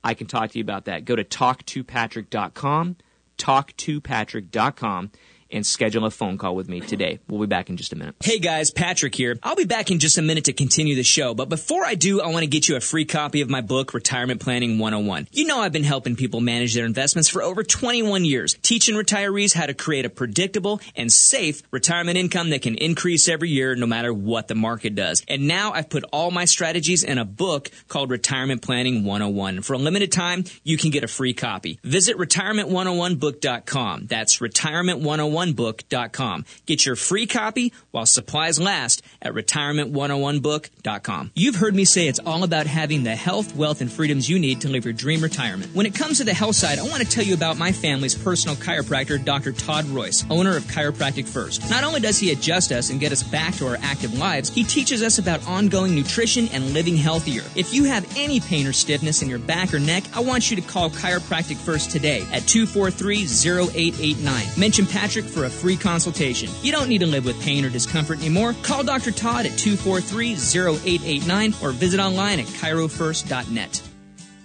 [0.04, 1.04] I can talk to you about that.
[1.04, 2.96] Go to talktopatrick.com,
[3.38, 5.10] talktopatrick.com,
[5.52, 7.20] and schedule a phone call with me today.
[7.28, 8.14] We'll be back in just a minute.
[8.20, 9.38] Hey guys, Patrick here.
[9.42, 12.20] I'll be back in just a minute to continue the show, but before I do,
[12.20, 15.28] I want to get you a free copy of my book, Retirement Planning 101.
[15.32, 19.54] You know I've been helping people manage their investments for over 21 years, teaching retirees
[19.54, 23.86] how to create a predictable and safe retirement income that can increase every year no
[23.86, 25.22] matter what the market does.
[25.28, 29.62] And now I've put all my strategies in a book called Retirement Planning 101.
[29.62, 31.78] For a limited time, you can get a free copy.
[31.82, 34.06] Visit retirement101book.com.
[34.06, 36.44] That's retirement101 retirement101book.com.
[36.66, 41.30] Get your free copy while supplies last at retirement101book.com.
[41.34, 44.60] You've heard me say it's all about having the health, wealth, and freedoms you need
[44.62, 45.74] to live your dream retirement.
[45.74, 48.14] When it comes to the health side, I want to tell you about my family's
[48.14, 49.52] personal chiropractor, Dr.
[49.52, 51.68] Todd Royce, owner of Chiropractic First.
[51.70, 54.64] Not only does he adjust us and get us back to our active lives, he
[54.64, 57.42] teaches us about ongoing nutrition and living healthier.
[57.56, 60.56] If you have any pain or stiffness in your back or neck, I want you
[60.56, 64.46] to call Chiropractic First today at 243 0889.
[64.58, 66.50] Mention Patrick for a free consultation.
[66.62, 68.54] You don't need to live with pain or discomfort anymore.
[68.62, 69.10] Call Dr.
[69.10, 73.82] Todd at 243 0889 or visit online at chirofirst.net.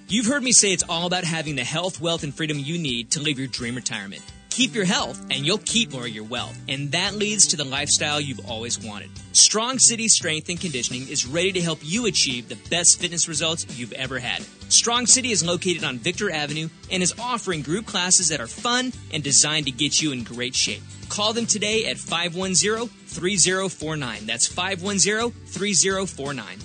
[0.08, 3.12] You've heard me say it's all about having the health, wealth, and freedom you need
[3.12, 4.24] to live your dream retirement.
[4.58, 6.60] Keep your health, and you'll keep more of your wealth.
[6.68, 9.12] And that leads to the lifestyle you've always wanted.
[9.32, 13.68] Strong City Strength and Conditioning is ready to help you achieve the best fitness results
[13.78, 14.42] you've ever had.
[14.70, 18.94] Strong City is located on Victor Avenue and is offering group classes that are fun
[19.14, 20.82] and designed to get you in great shape.
[21.08, 24.26] Call them today at 510 3049.
[24.26, 26.58] That's 510 3049.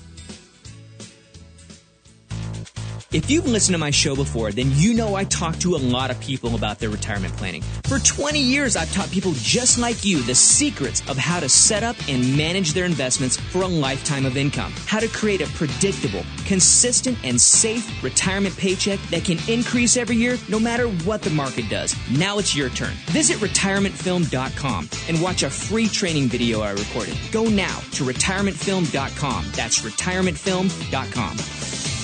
[3.12, 6.11] If you've listened to my show before, then you know I talk to a lot
[6.11, 7.61] of people about their retirement planning.
[7.85, 11.83] For 20 years, I've taught people just like you the secrets of how to set
[11.83, 16.25] up and manage their investments for a lifetime of income, how to create a predictable,
[16.46, 21.68] consistent, and safe retirement paycheck that can increase every year no matter what the market
[21.68, 21.94] does.
[22.16, 22.94] Now it's your turn.
[23.09, 27.18] Visit retirementfilm.com and watch a free training video I recorded.
[27.31, 29.44] Go now to retirementfilm.com.
[29.55, 32.02] That's retirementfilm.com.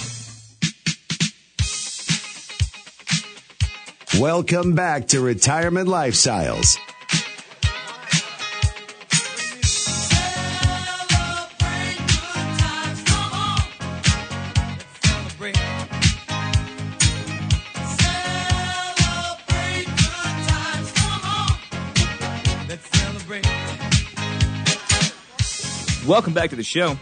[4.19, 6.77] Welcome back to Retirement Lifestyles.
[26.09, 26.99] Welcome back to the show.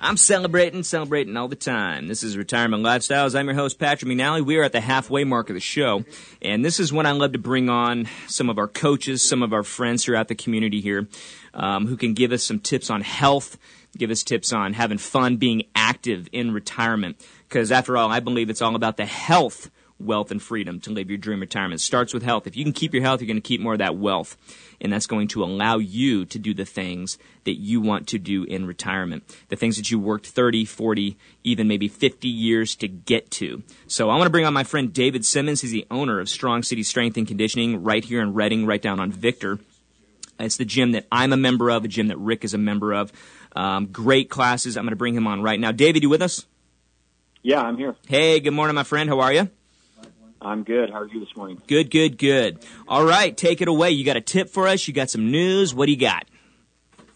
[0.00, 2.06] I'm celebrating, celebrating all the time.
[2.06, 3.34] This is Retirement Lifestyles.
[3.34, 4.44] I'm your host, Patrick McNally.
[4.44, 6.04] We are at the halfway mark of the show,
[6.40, 9.52] and this is when I love to bring on some of our coaches, some of
[9.52, 11.08] our friends throughout the community here,
[11.52, 13.58] um, who can give us some tips on health,
[13.96, 17.20] give us tips on having fun, being active in retirement.
[17.48, 21.08] Because after all, I believe it's all about the health wealth and freedom to live
[21.08, 21.80] your dream retirement.
[21.80, 22.46] It starts with health.
[22.46, 24.36] If you can keep your health, you're going to keep more of that wealth.
[24.80, 28.44] And that's going to allow you to do the things that you want to do
[28.44, 29.24] in retirement.
[29.48, 33.62] The things that you worked 30, 40, even maybe 50 years to get to.
[33.86, 35.62] So I want to bring on my friend David Simmons.
[35.62, 39.00] He's the owner of Strong City Strength and Conditioning right here in Redding, right down
[39.00, 39.58] on Victor.
[40.38, 42.92] It's the gym that I'm a member of, a gym that Rick is a member
[42.92, 43.12] of.
[43.56, 44.76] Um, great classes.
[44.76, 45.72] I'm going to bring him on right now.
[45.72, 46.46] David, you with us?
[47.42, 47.96] Yeah, I'm here.
[48.06, 49.08] Hey, good morning, my friend.
[49.08, 49.50] How are you?
[50.40, 50.90] I'm good.
[50.90, 51.60] How are you this morning?
[51.66, 52.64] Good, good, good.
[52.86, 53.90] All right, take it away.
[53.90, 54.86] You got a tip for us?
[54.86, 55.74] You got some news?
[55.74, 56.26] What do you got?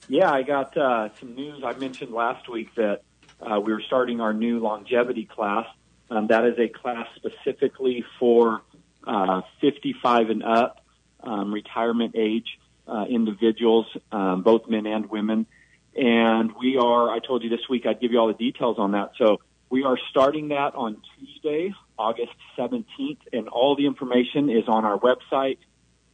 [0.08, 1.62] Yeah, I got uh, some news.
[1.64, 3.02] I mentioned last week that
[3.40, 5.66] uh, we were starting our new longevity class.
[6.10, 8.62] Um, that is a class specifically for
[9.06, 10.84] uh, 55 and up,
[11.22, 15.46] um, retirement age uh, individuals, um, both men and women.
[15.94, 18.92] And we are, I told you this week I'd give you all the details on
[18.92, 19.12] that.
[19.16, 24.84] So we are starting that on Tuesday, August 17th, and all the information is on
[24.84, 25.58] our website.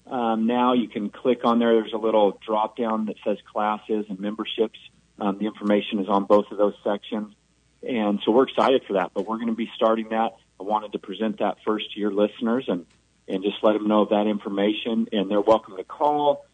[0.07, 1.73] Um, now you can click on there.
[1.73, 4.79] There's a little drop down that says classes and memberships.
[5.19, 7.35] Um, the information is on both of those sections.
[7.83, 10.37] And so we're excited for that, but we're going to be starting that.
[10.61, 12.85] I wanted to present that first to your listeners and,
[13.27, 15.09] and just let them know that information.
[15.13, 16.45] And they're welcome to call,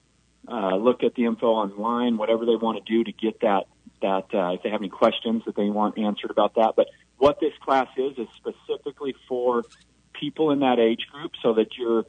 [0.47, 3.65] uh, look at the info online, whatever they want to do to get that
[4.03, 6.75] that uh, if they have any questions that they want answered about that.
[6.77, 9.65] But what this class is is specifically for
[10.13, 12.05] people in that age group, so that you're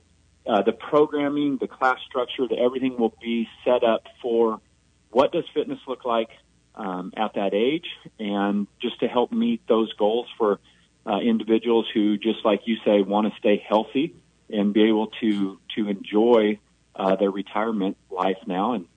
[0.47, 4.61] uh, the programming, the class structure, the everything will be set up for
[5.09, 6.29] what does fitness look like
[6.75, 7.87] um, at that age,
[8.19, 10.59] and just to help meet those goals for
[11.07, 14.13] uh, individuals who, just like you say, want to stay healthy
[14.49, 16.59] and be able to to enjoy
[16.95, 18.87] uh, their retirement life now and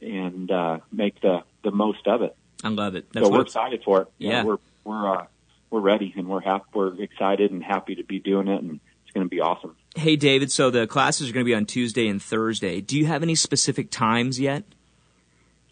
[0.00, 2.36] and uh, make the the most of it.
[2.64, 3.12] I love it.
[3.12, 4.08] That's so we're excited for it.
[4.18, 5.26] Yeah, we're we're uh,
[5.72, 9.12] we're ready and we're happy, we're excited and happy to be doing it, and it's
[9.12, 9.74] going to be awesome.
[9.96, 10.52] Hey, David.
[10.52, 12.80] So the classes are going to be on Tuesday and Thursday.
[12.80, 14.64] Do you have any specific times yet?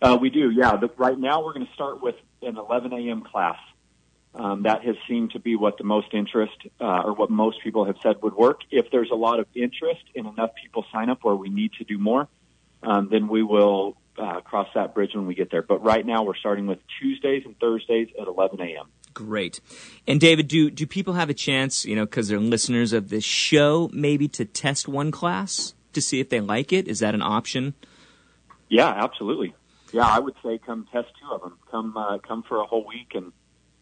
[0.00, 0.50] Uh, we do.
[0.50, 0.76] Yeah.
[0.76, 3.22] The, right now, we're going to start with an 11 a.m.
[3.22, 3.58] class.
[4.34, 7.84] Um, that has seemed to be what the most interest, uh, or what most people
[7.84, 8.60] have said would work.
[8.70, 11.84] If there's a lot of interest and enough people sign up where we need to
[11.84, 12.28] do more,
[12.82, 15.62] um, then we will uh, cross that bridge when we get there.
[15.62, 18.86] But right now, we're starting with Tuesdays and Thursdays at 11 a.m.
[19.14, 19.60] Great.
[20.06, 23.24] And David, do do people have a chance, you know, because they're listeners of this
[23.24, 26.86] show, maybe to test one class to see if they like it?
[26.86, 27.74] Is that an option?
[28.68, 29.54] Yeah, absolutely.
[29.92, 31.58] Yeah, I would say come test two of them.
[31.70, 33.32] Come uh, come for a whole week and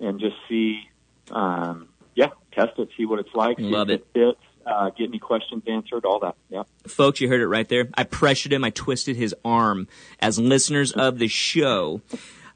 [0.00, 0.80] and just see.
[1.30, 3.56] Um, yeah, test it, see what it's like.
[3.60, 4.00] Love it.
[4.00, 4.47] it fits.
[4.68, 6.36] Uh, get any questions answered, all that.
[6.50, 6.64] Yeah.
[6.86, 7.88] Folks, you heard it right there.
[7.94, 8.62] I pressured him.
[8.64, 9.88] I twisted his arm.
[10.20, 12.00] As listeners of the show,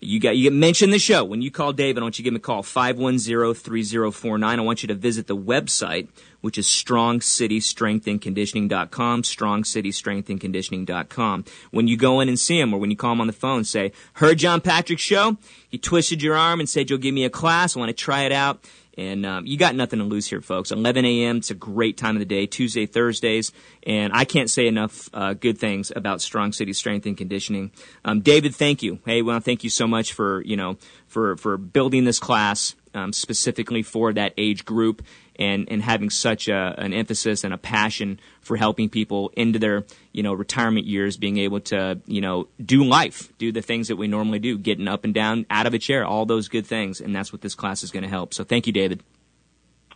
[0.01, 2.01] you got you mentioned the show when you call David.
[2.01, 4.45] I want you to give him a call 510-3049.
[4.45, 6.09] I want you to visit the website,
[6.41, 9.23] which is strongcitystrengthandconditioning.com.
[9.23, 11.45] Strongcitystrengthandconditioning.com.
[11.71, 13.63] When you go in and see him, or when you call him on the phone,
[13.65, 15.37] say, "Heard John Patrick's show?
[15.69, 17.77] He twisted your arm and said you'll give me a class.
[17.77, 18.61] I want to try it out."
[18.99, 20.71] And um, you got nothing to lose here, folks.
[20.71, 21.39] 11 a.m.
[21.39, 22.47] It's a great time of the day.
[22.47, 23.51] Tuesday, Thursdays,
[23.87, 27.71] and I can't say enough uh, good things about Strong City Strength and Conditioning.
[28.05, 28.99] Um, David, thank you.
[29.07, 30.77] Hey, well, thank you so much for you know
[31.07, 35.03] for for building this class um, specifically for that age group
[35.37, 39.85] and, and having such a, an emphasis and a passion for helping people into their
[40.13, 43.97] you know retirement years being able to you know do life do the things that
[43.97, 47.01] we normally do getting up and down out of a chair all those good things
[47.01, 49.03] and that's what this class is going to help so thank you david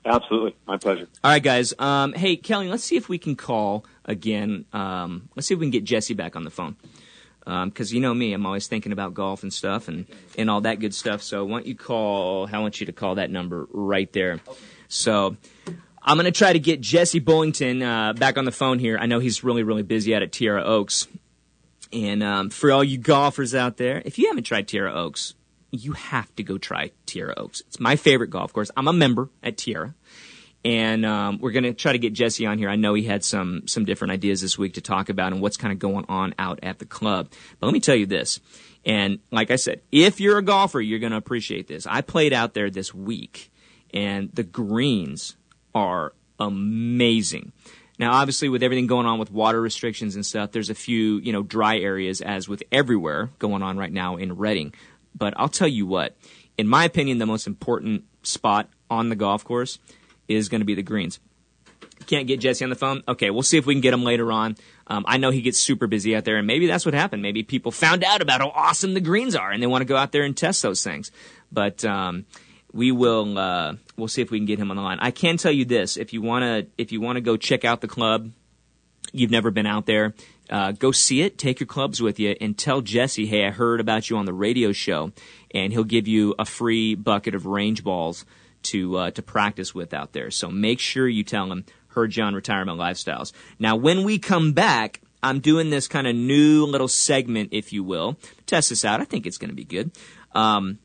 [0.06, 1.08] Absolutely, my pleasure.
[1.24, 1.74] All right, guys.
[1.80, 4.64] Um, hey, Kelly, let's see if we can call again.
[4.72, 6.76] Um, let's see if we can get Jesse back on the phone.
[7.46, 10.06] Because um, you know me, I'm always thinking about golf and stuff and,
[10.36, 11.22] and all that good stuff.
[11.22, 12.48] So why don't you call?
[12.52, 14.40] I want you to call that number right there.
[14.88, 15.36] So
[16.02, 18.98] I'm going to try to get Jesse Bullington uh, back on the phone here.
[19.00, 21.06] I know he's really, really busy out at Tierra Oaks.
[21.92, 25.34] And um, for all you golfers out there, if you haven't tried Tierra Oaks,
[25.70, 27.60] you have to go try Tierra Oaks.
[27.68, 28.70] It's my favorite golf course.
[28.76, 29.94] I'm a member at Tierra.
[30.66, 32.68] And um, we're going to try to get Jesse on here.
[32.68, 35.56] I know he had some some different ideas this week to talk about and what's
[35.56, 37.30] kind of going on out at the club.
[37.60, 38.40] But let me tell you this.
[38.84, 41.86] And like I said, if you're a golfer, you're going to appreciate this.
[41.86, 43.52] I played out there this week,
[43.94, 45.36] and the greens
[45.72, 47.52] are amazing.
[48.00, 51.32] Now, obviously, with everything going on with water restrictions and stuff, there's a few, you
[51.32, 54.74] know, dry areas, as with everywhere going on right now in Redding.
[55.14, 56.16] But I'll tell you what,
[56.58, 59.78] in my opinion, the most important spot on the golf course
[60.28, 61.20] is going to be the greens.
[62.06, 63.02] Can't get Jesse on the phone?
[63.08, 64.56] Okay, we'll see if we can get him later on.
[64.86, 67.22] Um, I know he gets super busy out there, and maybe that's what happened.
[67.22, 69.96] Maybe people found out about how awesome the greens are, and they want to go
[69.96, 71.10] out there and test those things.
[71.50, 72.26] But um,
[72.72, 74.98] we will uh, we'll see if we can get him on the line.
[75.00, 77.64] I can tell you this: if you want to if you want to go check
[77.64, 78.30] out the club,
[79.12, 80.14] you've never been out there.
[80.48, 83.80] Uh, go see it, take your clubs with you, and tell Jesse, hey, I heard
[83.80, 85.10] about you on the radio show,
[85.52, 88.24] and he'll give you a free bucket of range balls
[88.66, 90.30] to uh, to practice with out there.
[90.30, 93.32] So make sure you tell him heard John Retirement Lifestyles.
[93.58, 97.82] Now, when we come back, I'm doing this kind of new little segment, if you
[97.82, 98.18] will.
[98.44, 99.00] Test this out.
[99.00, 99.90] I think it's going to be good.
[100.32, 100.78] Um,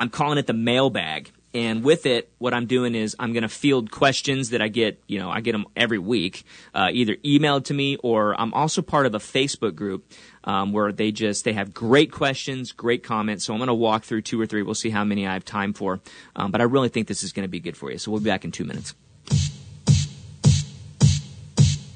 [0.00, 1.30] I'm calling it the mailbag.
[1.58, 5.02] And with it, what I'm doing is I'm going to field questions that I get,
[5.08, 8.80] you know, I get them every week, uh, either emailed to me or I'm also
[8.80, 10.08] part of a Facebook group
[10.44, 13.44] um, where they just they have great questions, great comments.
[13.44, 14.62] So I'm going to walk through two or three.
[14.62, 15.98] We'll see how many I have time for.
[16.36, 17.98] Um, but I really think this is going to be good for you.
[17.98, 18.94] So we'll be back in two minutes.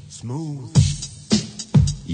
[0.09, 0.82] Smooth.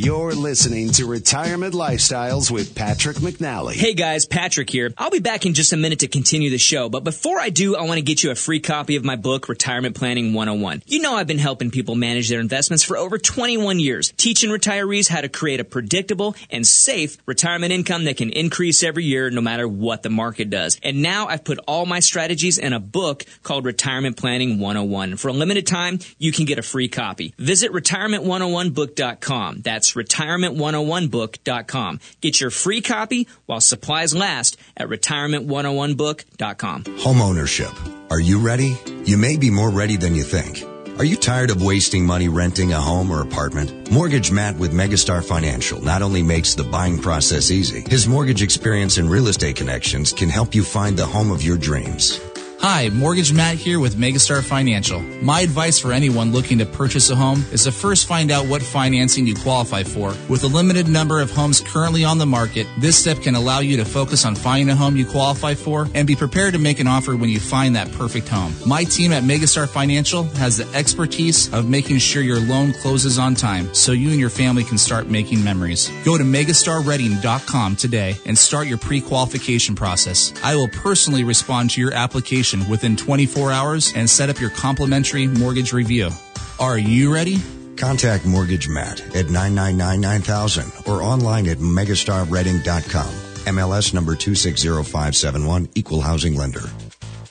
[0.01, 3.75] You're listening to Retirement Lifestyles with Patrick McNally.
[3.75, 4.93] Hey guys, Patrick here.
[4.97, 7.75] I'll be back in just a minute to continue the show, but before I do,
[7.75, 10.85] I want to get you a free copy of my book, Retirement Planning 101.
[10.87, 15.09] You know I've been helping people manage their investments for over 21 years, teaching retirees
[15.09, 19.41] how to create a predictable and safe retirement income that can increase every year no
[19.41, 20.79] matter what the market does.
[20.81, 25.17] And now I've put all my strategies in a book called Retirement Planning 101.
[25.17, 27.35] For a limited time, you can get a free copy.
[27.37, 29.63] Visit retirement101book.com.
[29.63, 32.01] That's that's retirement101book.com.
[32.21, 36.85] Get your free copy while supplies last at retirement101book.com.
[36.85, 38.11] Homeownership.
[38.11, 38.77] Are you ready?
[39.05, 40.65] You may be more ready than you think.
[40.99, 43.91] Are you tired of wasting money renting a home or apartment?
[43.93, 48.99] Mortgage Matt with Megastar Financial not only makes the buying process easy, his mortgage experience
[48.99, 52.19] and real estate connections can help you find the home of your dreams.
[52.61, 55.01] Hi, Mortgage Matt here with Megastar Financial.
[55.23, 58.63] My advice for anyone looking to purchase a home is to first find out what
[58.63, 60.13] financing you qualify for.
[60.29, 63.77] With a limited number of homes currently on the market, this step can allow you
[63.77, 66.89] to focus on finding a home you qualify for and be prepared to make an
[66.89, 68.53] offer when you find that perfect home.
[68.67, 73.37] My team at Megastar Financial has the expertise of making sure your loan closes on
[73.37, 75.89] time so you and your family can start making memories.
[76.05, 80.33] Go to megastarredding.com today and start your pre-qualification process.
[80.43, 85.27] I will personally respond to your application within 24 hours and set up your complimentary
[85.27, 86.11] mortgage review.
[86.59, 87.39] Are you ready?
[87.77, 93.29] Contact Mortgage Matt at 999-9000 or online at megastarredding.com.
[93.55, 96.63] MLS number 260571, Equal Housing Lender.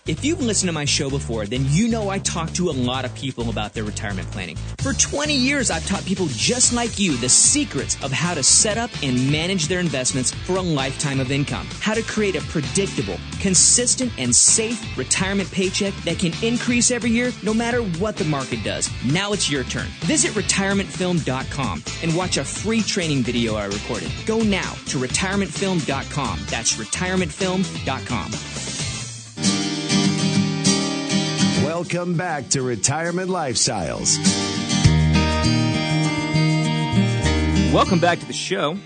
[0.07, 3.03] If you've listened to my show before, then you know I talk to a lot
[3.03, 4.55] of people about their retirement planning.
[4.77, 8.77] For 20 years, I've taught people just like you the secrets of how to set
[8.77, 13.17] up and manage their investments for a lifetime of income, how to create a predictable,
[13.41, 18.63] consistent, and safe retirement paycheck that can increase every year no matter what the market
[18.63, 18.89] does.
[19.03, 19.87] Now it's your turn.
[20.05, 24.09] Visit retirementfilm.com and watch a free training video I recorded.
[24.25, 26.39] Go now to retirementfilm.com.
[26.49, 28.86] That's retirementfilm.com.
[31.67, 34.15] Welcome back to Retirement Lifestyles.
[37.73, 38.77] Welcome back to the show.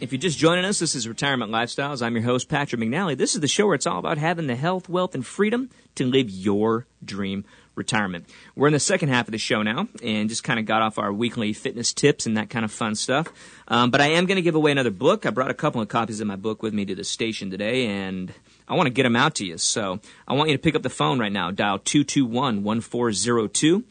[0.00, 2.00] If you're just joining us, this is Retirement Lifestyles.
[2.00, 3.14] I'm your host, Patrick McNally.
[3.14, 6.06] This is the show where it's all about having the health, wealth, and freedom to
[6.06, 8.26] live your dream retirement.
[8.56, 10.98] We're in the second half of the show now and just kind of got off
[10.98, 13.28] our weekly fitness tips and that kind of fun stuff.
[13.68, 15.26] Um, but I am going to give away another book.
[15.26, 17.86] I brought a couple of copies of my book with me to the station today
[17.86, 18.32] and
[18.66, 19.58] I want to get them out to you.
[19.58, 21.50] So I want you to pick up the phone right now.
[21.50, 23.84] Dial 221 1402.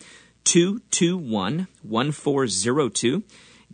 [0.44, 3.24] 221 1402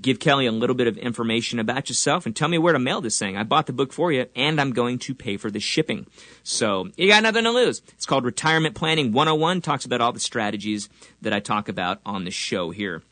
[0.02, 3.02] give Kelly a little bit of information about yourself and tell me where to mail
[3.02, 3.38] this thing.
[3.38, 6.08] I bought the book for you and I'm going to pay for the shipping.
[6.44, 7.82] So you got nothing to lose.
[7.94, 10.90] It's called Retirement Planning 101, talks about all the strategies
[11.22, 13.04] that I talk about on the show here.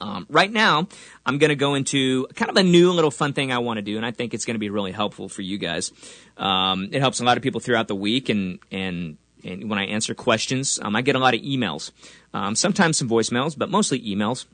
[0.00, 0.86] Um, right now,
[1.26, 3.82] I'm going to go into kind of a new little fun thing I want to
[3.82, 5.92] do, and I think it's going to be really helpful for you guys.
[6.36, 9.86] Um, it helps a lot of people throughout the week, and and and when I
[9.86, 11.90] answer questions, um, I get a lot of emails,
[12.32, 14.46] um, sometimes some voicemails, but mostly emails.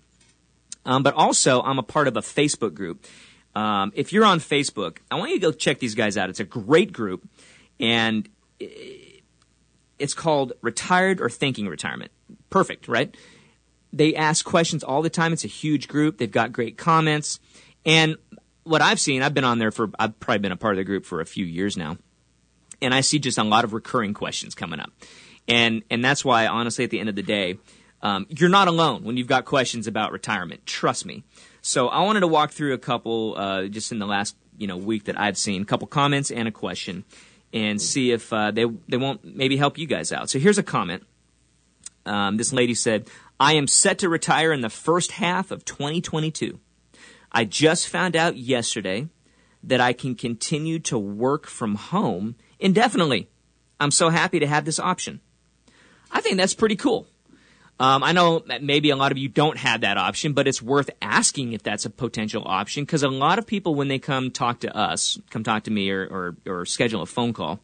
[0.86, 3.04] Um, but also, I'm a part of a Facebook group.
[3.54, 6.28] Um, if you're on Facebook, I want you to go check these guys out.
[6.28, 7.26] It's a great group,
[7.78, 8.28] and
[9.98, 12.10] it's called Retired or Thinking Retirement.
[12.50, 13.14] Perfect, right?
[13.96, 15.32] They ask questions all the time.
[15.32, 16.18] It's a huge group.
[16.18, 17.40] They've got great comments.
[17.86, 18.16] And
[18.64, 20.84] what I've seen, I've been on there for, I've probably been a part of the
[20.84, 21.98] group for a few years now.
[22.82, 24.90] And I see just a lot of recurring questions coming up.
[25.46, 27.58] And, and that's why, honestly, at the end of the day,
[28.02, 30.66] um, you're not alone when you've got questions about retirement.
[30.66, 31.24] Trust me.
[31.62, 34.76] So I wanted to walk through a couple uh, just in the last you know
[34.76, 37.04] week that I've seen, a couple comments and a question,
[37.52, 40.28] and see if uh, they they won't maybe help you guys out.
[40.28, 41.04] So here's a comment.
[42.06, 43.08] Um, this lady said,
[43.38, 46.60] "I am set to retire in the first half of 2022.
[47.32, 49.08] I just found out yesterday
[49.62, 53.28] that I can continue to work from home indefinitely.
[53.80, 55.20] I'm so happy to have this option.
[56.10, 57.08] I think that's pretty cool."
[57.80, 60.90] Um, I know maybe a lot of you don't have that option, but it's worth
[61.02, 64.60] asking if that's a potential option because a lot of people, when they come talk
[64.60, 67.58] to us, come talk to me or, or, or schedule a phone call,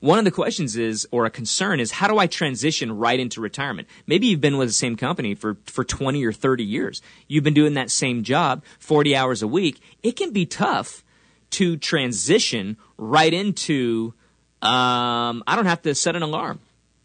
[0.00, 3.40] one of the questions is, or a concern is, how do I transition right into
[3.40, 3.88] retirement?
[4.06, 7.02] Maybe you've been with the same company for, for 20 or 30 years.
[7.26, 9.80] You've been doing that same job 40 hours a week.
[10.02, 11.04] It can be tough
[11.50, 14.14] to transition right into,
[14.62, 16.60] um, I don't have to set an alarm.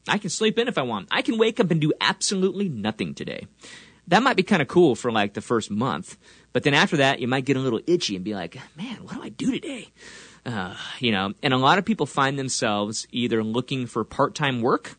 [0.08, 1.08] I can sleep in if I want.
[1.12, 3.48] I can wake up and do absolutely nothing today.
[4.08, 6.18] That might be kind of cool for like the first month,
[6.52, 9.16] but then after that, you might get a little itchy and be like, man, what
[9.16, 9.88] do I do today?
[10.46, 14.98] Uh, you know, and a lot of people find themselves either looking for part-time work,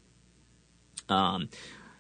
[1.11, 1.51] um,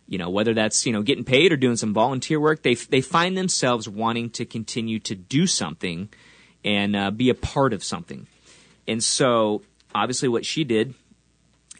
[0.06, 3.02] you know, whether that's, you know, getting paid or doing some volunteer work, they, they
[3.02, 6.08] find themselves wanting to continue to do something
[6.64, 8.26] and uh, be a part of something.
[8.88, 9.62] And so,
[9.94, 10.94] obviously, what she did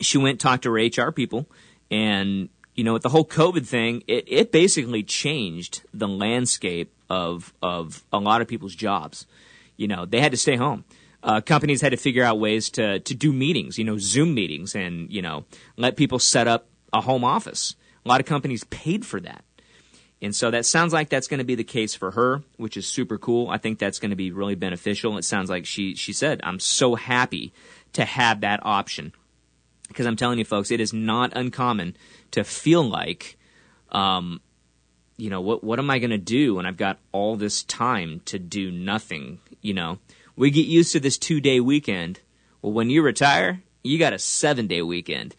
[0.00, 1.46] she went talked to her HR people,
[1.90, 7.52] and you know, with the whole COVID thing, it, it basically changed the landscape of
[7.62, 9.26] of a lot of people's jobs.
[9.76, 10.84] You know, they had to stay home.
[11.24, 14.74] Uh, companies had to figure out ways to to do meetings, you know, Zoom meetings,
[14.74, 15.46] and you know,
[15.76, 17.74] let people set up a home office.
[18.04, 19.42] A lot of companies paid for that.
[20.20, 22.86] And so that sounds like that's going to be the case for her, which is
[22.86, 23.48] super cool.
[23.48, 25.18] I think that's going to be really beneficial.
[25.18, 27.52] It sounds like she she said, "I'm so happy
[27.94, 29.12] to have that option
[29.88, 31.96] because I'm telling you, folks, it is not uncommon
[32.32, 33.36] to feel like,
[33.90, 34.40] um,
[35.16, 38.20] you know, what what am I going to do when I've got all this time
[38.26, 39.40] to do nothing?
[39.62, 39.98] You know,
[40.36, 42.20] we get used to this two day weekend.
[42.62, 45.34] Well, when you retire, you got a seven day weekend.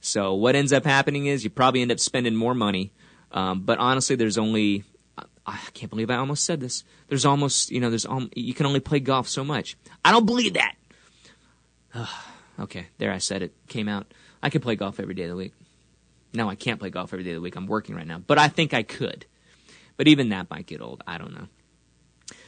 [0.00, 2.92] So what ends up happening is you probably end up spending more money.
[3.32, 4.84] Um, but honestly, there's only
[5.46, 6.84] I can't believe I almost said this.
[7.08, 9.76] There's almost you know there's um, you can only play golf so much.
[10.04, 10.74] I don't believe that.
[12.58, 13.54] Okay, there I said it.
[13.68, 14.12] Came out.
[14.42, 15.54] I could play golf every day of the week.
[16.34, 17.56] No, I can't play golf every day of the week.
[17.56, 19.24] I'm working right now, but I think I could.
[19.96, 21.02] But even that might get old.
[21.06, 21.46] I don't know.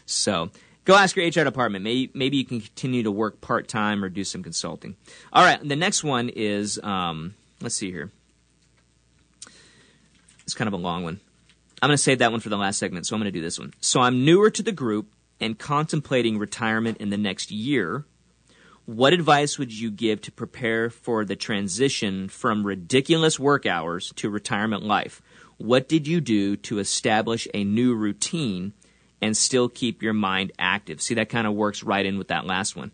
[0.05, 0.51] So
[0.85, 1.85] go ask your HR department.
[1.85, 4.97] Maybe, maybe you can continue to work part time or do some consulting.
[5.33, 8.11] All right, the next one is um, let's see here.
[10.45, 11.21] It's kind of a long one.
[11.81, 13.43] I'm going to save that one for the last segment, so I'm going to do
[13.43, 13.75] this one.
[13.81, 18.05] So I'm newer to the group and contemplating retirement in the next year
[18.87, 24.29] what advice would you give to prepare for the transition from ridiculous work hours to
[24.29, 25.23] retirement life?
[25.57, 28.73] What did you do to establish a new routine
[29.23, 31.01] and still keep your mind active?
[31.01, 32.91] See, that kind of works right in with that last one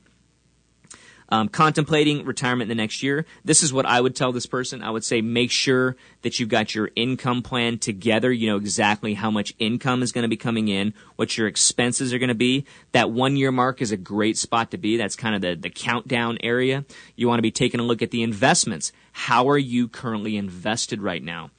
[1.30, 4.82] um, contemplating retirement in the next year, this is what I would tell this person.
[4.82, 8.32] I would say make sure that you've got your income plan together.
[8.32, 12.14] You know exactly how much income is going to be coming in, what your expenses
[12.14, 12.64] are going to be.
[12.92, 14.96] That one year mark is a great spot to be.
[14.96, 16.84] That's kind of the, the countdown area.
[17.14, 18.92] You want to be taking a look at the investments.
[19.12, 21.50] How are you currently invested right now?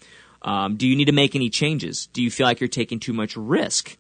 [0.42, 2.08] Um, do you need to make any changes?
[2.08, 3.98] Do you feel like you're taking too much risk?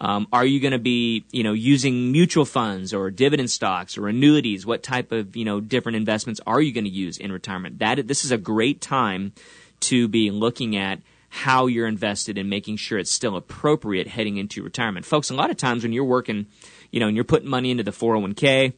[0.00, 4.08] Um, are you going to be, you know, using mutual funds or dividend stocks or
[4.08, 4.64] annuities?
[4.64, 7.80] What type of, you know, different investments are you going to use in retirement?
[7.80, 9.32] That this is a great time
[9.80, 14.62] to be looking at how you're invested and making sure it's still appropriate heading into
[14.62, 15.06] retirement.
[15.06, 16.46] Folks, a lot of times when you're working,
[16.90, 18.72] you know, and you're putting money into the 401k,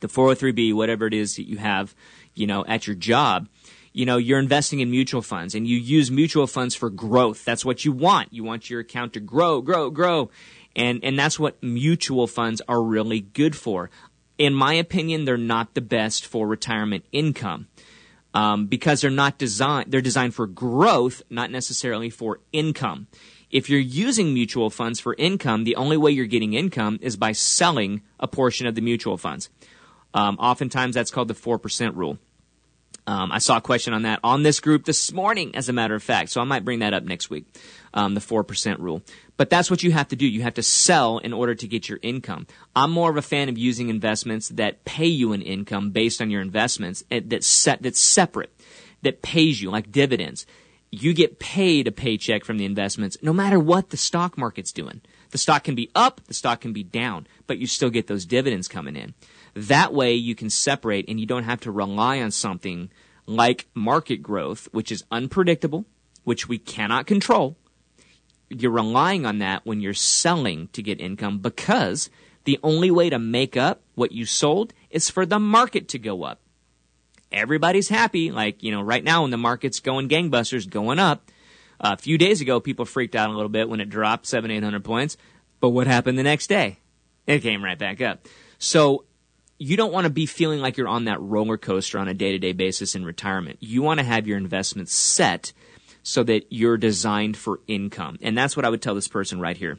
[0.00, 1.94] the 403b, whatever it is that you have,
[2.34, 3.48] you know, at your job,
[3.92, 7.44] you know, you're investing in mutual funds and you use mutual funds for growth.
[7.44, 8.32] That's what you want.
[8.32, 10.30] You want your account to grow, grow, grow.
[10.74, 13.90] And, and that's what mutual funds are really good for.
[14.38, 17.68] In my opinion, they're not the best for retirement income.
[18.34, 23.08] Um, because they're not designed, they're designed for growth, not necessarily for income.
[23.50, 27.32] If you're using mutual funds for income, the only way you're getting income is by
[27.32, 29.50] selling a portion of the mutual funds.
[30.14, 32.16] Um, oftentimes that's called the 4% rule.
[33.06, 35.94] Um, I saw a question on that on this group this morning, as a matter
[35.94, 36.30] of fact.
[36.30, 37.46] So I might bring that up next week,
[37.94, 39.02] um, the 4% rule.
[39.36, 40.26] But that's what you have to do.
[40.26, 42.46] You have to sell in order to get your income.
[42.76, 46.30] I'm more of a fan of using investments that pay you an income based on
[46.30, 48.54] your investments eh, that's, set, that's separate,
[49.02, 50.46] that pays you, like dividends.
[50.90, 55.00] You get paid a paycheck from the investments no matter what the stock market's doing.
[55.30, 58.26] The stock can be up, the stock can be down, but you still get those
[58.26, 59.14] dividends coming in.
[59.54, 62.90] That way you can separate and you don't have to rely on something
[63.26, 65.84] like market growth, which is unpredictable,
[66.24, 67.56] which we cannot control.
[68.48, 72.10] You're relying on that when you're selling to get income because
[72.44, 76.24] the only way to make up what you sold is for the market to go
[76.24, 76.40] up.
[77.30, 81.30] Everybody's happy, like, you know, right now when the market's going gangbusters, going up.
[81.80, 84.62] a few days ago, people freaked out a little bit when it dropped seven, eight
[84.62, 85.16] hundred points.
[85.60, 86.78] But what happened the next day?
[87.26, 88.26] It came right back up.
[88.58, 89.04] So
[89.62, 92.32] you don't want to be feeling like you're on that roller coaster on a day
[92.32, 93.58] to day basis in retirement.
[93.60, 95.52] You want to have your investments set
[96.02, 98.18] so that you're designed for income.
[98.22, 99.78] And that's what I would tell this person right here.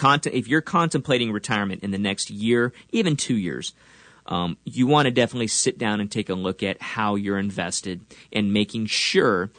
[0.00, 3.74] if you're contemplating retirement in the next year, even two years,
[4.24, 8.00] um, you want to definitely sit down and take a look at how you're invested
[8.32, 9.50] and making sure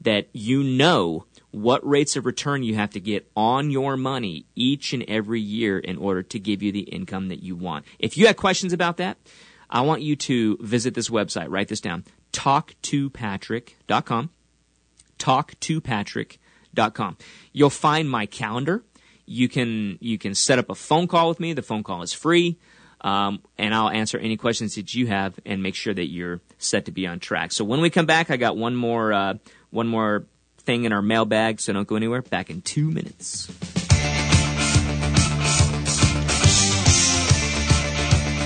[0.00, 4.92] that you know what rates of return you have to get on your money each
[4.92, 7.84] and every year in order to give you the income that you want.
[7.98, 9.18] If you have questions about that,
[9.68, 11.46] I want you to visit this website.
[11.48, 12.04] Write this down.
[12.32, 14.30] Talktopatrick.com.
[15.18, 17.16] Talktopatrick.com.
[17.52, 18.84] You'll find my calendar.
[19.26, 21.52] You can you can set up a phone call with me.
[21.52, 22.58] The phone call is free.
[23.02, 26.84] Um, and I'll answer any questions that you have and make sure that you're set
[26.84, 27.50] to be on track.
[27.52, 29.34] So when we come back, I got one more uh,
[29.70, 30.26] one more
[30.70, 32.22] thing in our mailbag, so don't go anywhere.
[32.22, 33.48] Back in two minutes.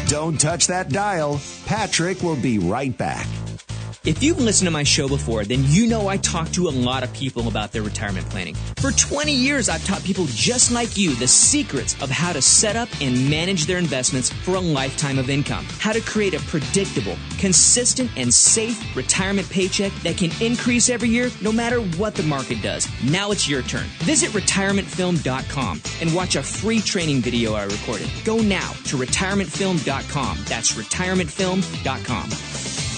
[0.08, 1.38] Don't touch that dial.
[1.66, 3.26] Patrick will be right back.
[4.04, 7.02] If you've listened to my show before, then you know I talk to a lot
[7.02, 8.54] of people about their retirement planning.
[8.76, 12.76] For 20 years, I've taught people just like you the secrets of how to set
[12.76, 17.16] up and manage their investments for a lifetime of income, how to create a predictable,
[17.38, 22.60] consistent, and safe retirement paycheck that can increase every year no matter what the market
[22.60, 22.86] does.
[23.10, 23.86] Now it's your turn.
[24.00, 28.10] Visit retirementfilm.com and watch a free training video I recorded.
[28.22, 30.38] Go now to retirementfilm.com.
[30.46, 32.93] That's retirementfilm.com.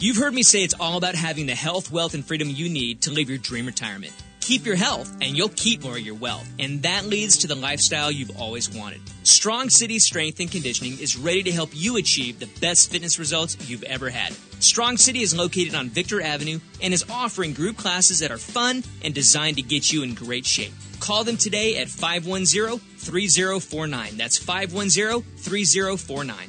[0.00, 3.02] You've heard me say it's all about having the health, wealth, and freedom you need
[3.02, 4.12] to live your dream retirement.
[4.38, 6.48] Keep your health, and you'll keep more of your wealth.
[6.60, 9.00] And that leads to the lifestyle you've always wanted.
[9.24, 13.68] Strong City Strength and Conditioning is ready to help you achieve the best fitness results
[13.68, 14.32] you've ever had.
[14.60, 18.84] Strong City is located on Victor Avenue and is offering group classes that are fun
[19.02, 20.74] and designed to get you in great shape.
[21.00, 24.16] Call them today at 510 3049.
[24.16, 26.48] That's 510 3049.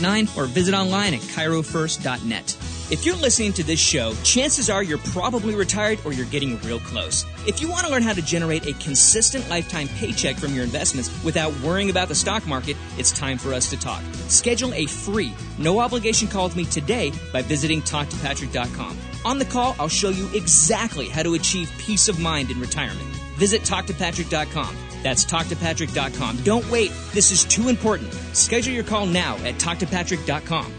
[0.37, 2.57] or visit online at chirofirst.net.
[2.91, 6.81] If you're listening to this show, chances are you're probably retired or you're getting real
[6.81, 7.25] close.
[7.47, 11.09] If you want to learn how to generate a consistent lifetime paycheck from your investments
[11.23, 14.03] without worrying about the stock market, it's time for us to talk.
[14.27, 18.97] Schedule a free, no obligation call with me today by visiting talktopatrick.com.
[19.23, 23.07] On the call, I'll show you exactly how to achieve peace of mind in retirement.
[23.37, 24.90] Visit talktopatrick.com.
[25.03, 26.43] That's talktopatrick.com.
[26.43, 26.91] Don't wait.
[27.13, 28.13] This is too important.
[28.33, 30.73] Schedule your call now at talktopatrick.com.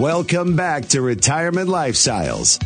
[0.00, 2.62] Welcome back to Retirement Lifestyles.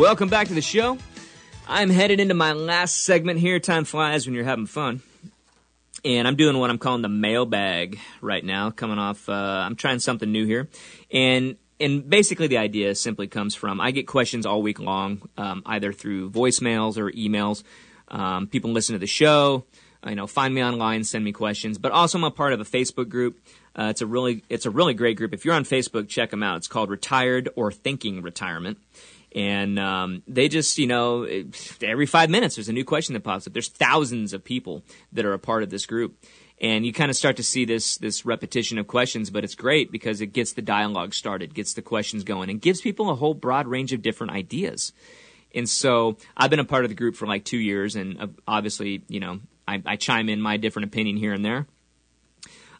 [0.00, 0.96] Welcome back to the show.
[1.68, 3.58] I'm headed into my last segment here.
[3.58, 5.02] Time flies when you're having fun.
[6.04, 9.98] And I'm doing what I'm calling the mailbag right now, coming off, uh, I'm trying
[9.98, 10.68] something new here.
[11.10, 15.62] And and basically the idea simply comes from I get questions all week long, um,
[15.66, 17.62] either through voicemails or emails.
[18.08, 19.64] Um, people listen to the show,
[20.06, 21.78] you know, find me online, send me questions.
[21.78, 23.38] But also, I'm a part of a Facebook group.
[23.76, 25.32] Uh, it's a really it's a really great group.
[25.32, 26.58] If you're on Facebook, check them out.
[26.58, 28.78] It's called Retired or Thinking Retirement.
[29.34, 31.26] And um, they just, you know,
[31.82, 33.52] every five minutes there's a new question that pops up.
[33.52, 36.16] There's thousands of people that are a part of this group.
[36.60, 39.90] And you kind of start to see this this repetition of questions but it's great
[39.90, 43.32] because it gets the dialogue started gets the questions going and gives people a whole
[43.32, 44.92] broad range of different ideas.
[45.54, 48.26] And so i've been a part of the group for like two years and uh,
[48.46, 51.66] obviously you know i, I chime in my different opinion here and there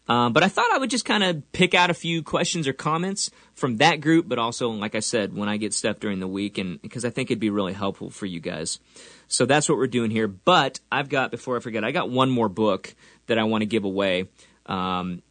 [0.07, 2.73] uh, but I thought I would just kind of pick out a few questions or
[2.73, 6.27] comments from that group, but also, like I said, when I get stuff during the
[6.27, 8.79] week, and because I think it'd be really helpful for you guys.
[9.27, 10.27] So that's what we're doing here.
[10.27, 12.93] But I've got, before I forget, I got one more book
[13.27, 14.27] that I want to give away.
[14.65, 15.21] Um,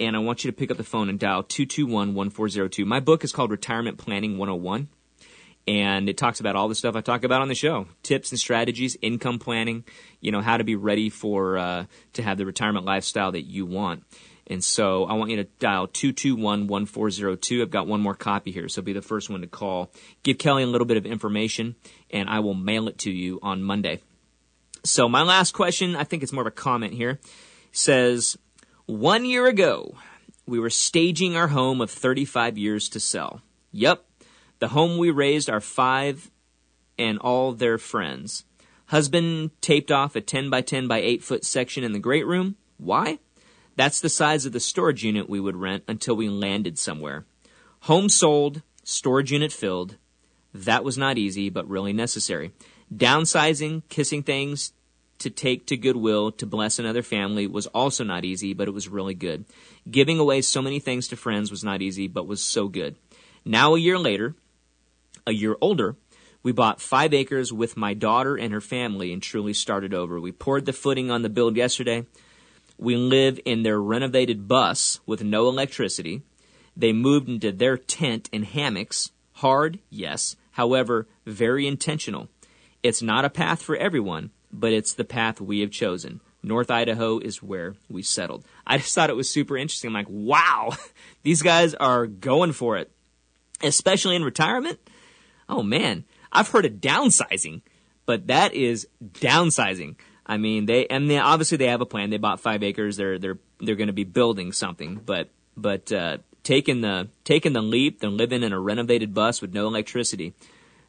[0.00, 2.84] and I want you to pick up the phone and dial 221 1402.
[2.84, 4.88] My book is called Retirement Planning 101.
[5.68, 8.40] And it talks about all the stuff I talk about on the show tips and
[8.40, 9.84] strategies, income planning,
[10.18, 13.66] you know, how to be ready for, uh, to have the retirement lifestyle that you
[13.66, 14.02] want.
[14.46, 17.60] And so I want you to dial 221 1402.
[17.60, 19.92] I've got one more copy here, so be the first one to call.
[20.22, 21.76] Give Kelly a little bit of information,
[22.10, 24.00] and I will mail it to you on Monday.
[24.84, 27.20] So my last question, I think it's more of a comment here,
[27.72, 28.38] says,
[28.86, 29.96] one year ago,
[30.46, 33.42] we were staging our home of 35 years to sell.
[33.72, 34.02] Yep,
[34.58, 36.30] the home we raised our five
[36.98, 38.44] and all their friends.
[38.86, 42.56] Husband taped off a 10 by 10 by 8 foot section in the great room.
[42.78, 43.18] Why?
[43.76, 47.24] That's the size of the storage unit we would rent until we landed somewhere.
[47.82, 49.96] Home sold, storage unit filled.
[50.52, 52.50] That was not easy, but really necessary.
[52.92, 54.72] Downsizing, kissing things
[55.18, 58.88] to take to Goodwill to bless another family was also not easy, but it was
[58.88, 59.44] really good.
[59.88, 62.96] Giving away so many things to friends was not easy, but was so good.
[63.44, 64.34] Now, a year later,
[65.28, 65.94] a year older,
[66.42, 70.18] we bought five acres with my daughter and her family and truly started over.
[70.18, 72.06] We poured the footing on the build yesterday.
[72.78, 76.22] We live in their renovated bus with no electricity.
[76.76, 79.10] They moved into their tent and hammocks.
[79.34, 80.36] Hard, yes.
[80.52, 82.28] However, very intentional.
[82.82, 86.20] It's not a path for everyone, but it's the path we have chosen.
[86.42, 88.44] North Idaho is where we settled.
[88.66, 89.88] I just thought it was super interesting.
[89.88, 90.72] I'm like, wow,
[91.24, 92.90] these guys are going for it,
[93.60, 94.78] especially in retirement.
[95.48, 97.62] Oh man, I've heard of downsizing,
[98.06, 99.96] but that is downsizing.
[100.26, 102.10] I mean, they and they, obviously they have a plan.
[102.10, 102.96] They bought five acres.
[102.96, 107.62] They're they're they're going to be building something, but but uh, taking the taking the
[107.62, 110.34] leap and living in a renovated bus with no electricity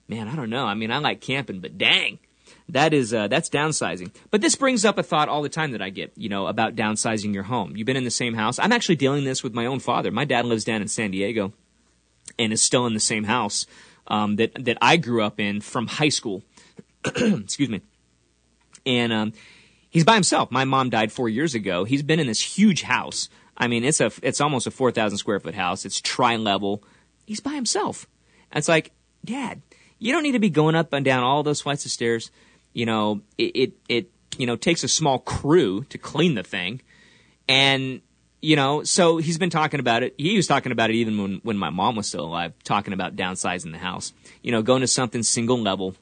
[0.09, 0.65] man, I don't know.
[0.65, 2.19] I mean, I like camping, but dang,
[2.67, 4.13] that is uh, that's downsizing.
[4.31, 6.75] But this brings up a thought all the time that I get, you know, about
[6.75, 7.77] downsizing your home.
[7.77, 8.59] You've been in the same house.
[8.59, 10.11] I'm actually dealing this with my own father.
[10.11, 11.53] My dad lives down in San Diego,
[12.37, 13.65] and is still in the same house
[14.09, 16.43] um, that that I grew up in from high school.
[17.05, 17.81] Excuse me.
[18.85, 19.33] And um,
[19.89, 20.51] he's by himself.
[20.51, 21.83] My mom died four years ago.
[21.83, 23.29] He's been in this huge house.
[23.57, 25.85] I mean, it's a it's almost a four thousand square foot house.
[25.85, 26.83] It's tri level.
[27.25, 28.07] He's by himself.
[28.51, 28.91] And it's like,
[29.23, 29.61] Dad,
[29.99, 32.31] you don't need to be going up and down all those flights of stairs.
[32.73, 36.81] You know, it, it, it you know, takes a small crew to clean the thing.
[37.47, 38.01] And,
[38.41, 40.15] you know, so he's been talking about it.
[40.17, 43.15] He was talking about it even when, when my mom was still alive, talking about
[43.15, 44.13] downsizing the house.
[44.41, 45.95] You know, going to something single level.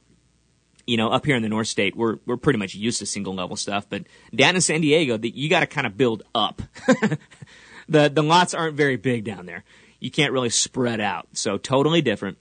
[0.86, 3.34] You know, up here in the North State, we're we're pretty much used to single
[3.36, 6.62] level stuff, but down in San Diego, the, you got to kind of build up.
[7.90, 9.66] the the lots aren't very big down there.
[10.00, 12.38] You can't really spread out, so totally different.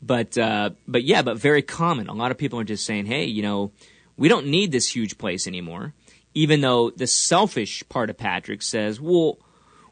[0.00, 2.08] But uh, but yeah, but very common.
[2.08, 3.72] A lot of people are just saying, hey, you know,
[4.16, 5.92] we don't need this huge place anymore.
[6.38, 9.40] Even though the selfish part of Patrick says, well,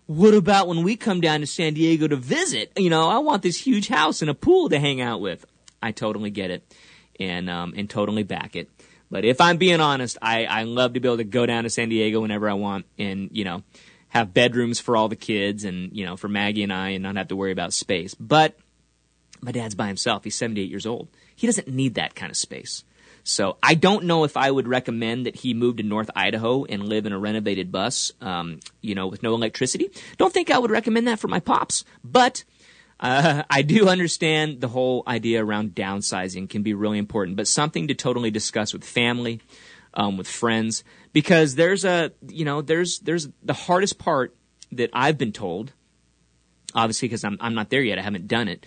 [0.07, 2.71] what about when we come down to San Diego to visit?
[2.77, 5.45] You know, I want this huge house and a pool to hang out with.
[5.83, 6.73] I totally get it,
[7.19, 8.71] and um, and totally back it.
[9.11, 11.71] But if I'm being honest, I, I love to be able to go down to
[11.71, 13.65] San Diego whenever I want, and you know,
[14.07, 17.17] have bedrooms for all the kids, and you know, for Maggie and I, and not
[17.17, 18.15] have to worry about space.
[18.15, 18.57] But
[19.41, 20.23] my dad's by himself.
[20.23, 21.09] He's 78 years old.
[21.35, 22.85] He doesn't need that kind of space.
[23.29, 26.89] So I don't know if I would recommend that he move to North Idaho and
[26.89, 29.91] live in a renovated bus, um, you know, with no electricity.
[30.17, 32.45] Don't think I would recommend that for my pops, but
[33.01, 37.89] uh, I do understand the whole idea around downsizing can be really important, but something
[37.89, 39.41] to totally discuss with family,
[39.95, 44.37] um, with friends, because there's a, you know, there's there's the hardest part
[44.71, 45.73] that I've been told,
[46.77, 48.67] obviously because I'm I'm not there yet, I haven't done it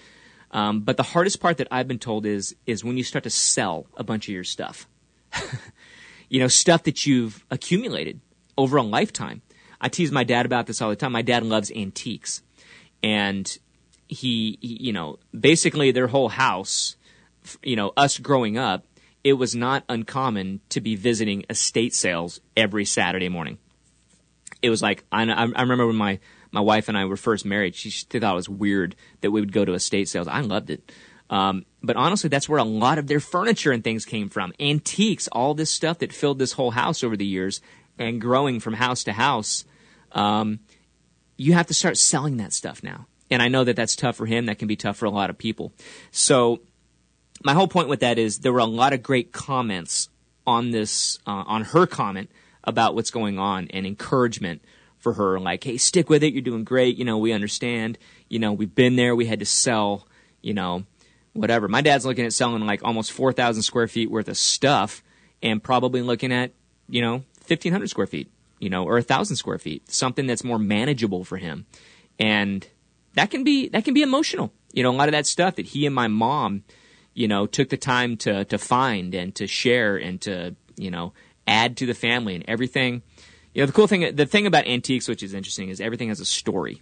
[0.52, 3.30] um, but the hardest part that I've been told is is when you start to
[3.30, 4.88] sell a bunch of your stuff.
[6.30, 8.20] you know, stuff that you've accumulated
[8.58, 9.42] over a lifetime.
[9.82, 11.12] I tease my dad about this all the time.
[11.12, 12.42] My dad loves antiques.
[13.02, 13.58] and
[14.08, 16.96] he, he you know, basically their whole house,
[17.64, 18.86] you know, us growing up,
[19.24, 23.60] it was not uncommon to be visiting estate sales every Saturday morning.
[24.62, 26.20] It was like I, I remember when my
[26.52, 29.54] my wife and I were first married, she thought it was weird that we would
[29.54, 30.28] go to estate sales.
[30.28, 30.92] I loved it.
[31.30, 34.52] Um, but honestly, that's where a lot of their furniture and things came from.
[34.60, 37.62] Antiques, all this stuff that filled this whole house over the years
[37.98, 39.64] and growing from house to house.
[40.12, 40.60] Um,
[41.38, 43.06] you have to start selling that stuff now.
[43.30, 44.48] And I know that that's tough for him.
[44.48, 45.72] That can be tough for a lot of people.
[46.10, 46.62] So
[47.44, 50.10] my whole point with that is there were a lot of great comments
[50.48, 52.32] on this, uh, on her comment
[52.64, 54.64] about what's going on and encouragement
[55.00, 55.40] for her.
[55.40, 56.34] Like, hey, stick with it.
[56.34, 56.98] You're doing great.
[56.98, 57.98] You know, we understand.
[58.28, 59.16] You know, we've been there.
[59.16, 60.08] We had to sell,
[60.42, 60.86] you know,
[61.34, 61.68] whatever.
[61.68, 65.02] My dad's looking at selling like almost 4,000 square feet worth of stuff
[65.42, 66.52] and probably looking at,
[66.88, 68.30] you know, 1,500 square feet,
[68.60, 71.66] you know, or 1,000 square feet, something that's more manageable for him.
[72.20, 72.68] And
[73.16, 74.52] that can be, that can be emotional.
[74.74, 76.64] You know, a lot of that stuff that he and my mom,
[77.14, 81.14] you know, took the time to, to find and to share and to, you know,
[81.48, 83.02] add to the family and everything.
[83.54, 86.20] You know, the cool thing, the thing about antiques, which is interesting, is everything has
[86.20, 86.82] a story.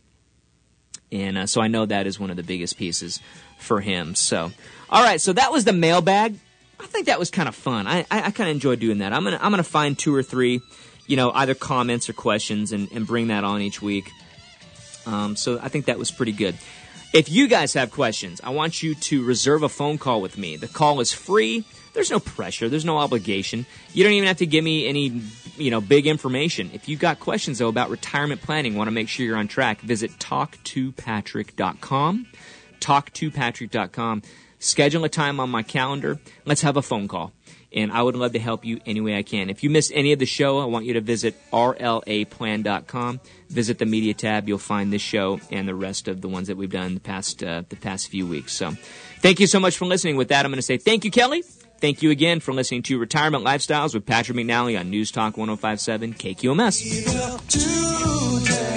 [1.11, 3.22] And uh, so I know that is one of the biggest pieces
[3.57, 4.15] for him.
[4.15, 4.51] So,
[4.89, 6.38] all right, so that was the mailbag.
[6.80, 7.88] I think that was kind of fun.
[7.88, 9.13] I, I, I kind of enjoyed doing that.
[9.13, 10.61] I'm gonna I'm gonna find two or three,
[11.07, 14.11] you know, either comments or questions and, and bring that on each week.
[15.05, 16.55] Um, so I think that was pretty good.
[17.13, 20.57] If you guys have questions, I want you to reserve a phone call with me.
[20.57, 21.63] The call is free.
[21.98, 22.70] There's no pressure.
[22.70, 23.66] There's no obligation.
[23.91, 25.20] You don't even have to give me any,
[25.58, 26.70] you know, big information.
[26.72, 29.82] If you've got questions though about retirement planning, want to make sure you're on track,
[29.82, 32.28] visit talktopatrick.com.
[32.80, 34.22] Talktopatrick.com.
[34.60, 36.20] Schedule a time on my calendar.
[36.45, 37.34] Let's have a phone call.
[37.74, 39.50] And I would love to help you any way I can.
[39.50, 43.22] If you missed any of the show, I want you to visit rlaplan.com.
[43.50, 44.48] Visit the media tab.
[44.48, 47.41] You'll find this show and the rest of the ones that we've done the past
[47.41, 48.54] uh, the past few weeks.
[48.54, 48.76] So,
[49.22, 50.16] thank you so much for listening.
[50.16, 51.41] With that, I'm going to say thank you, Kelly.
[51.80, 56.16] Thank you again for listening to Retirement Lifestyles with Patrick McNally on News Talk 1057
[56.16, 58.77] KQMS.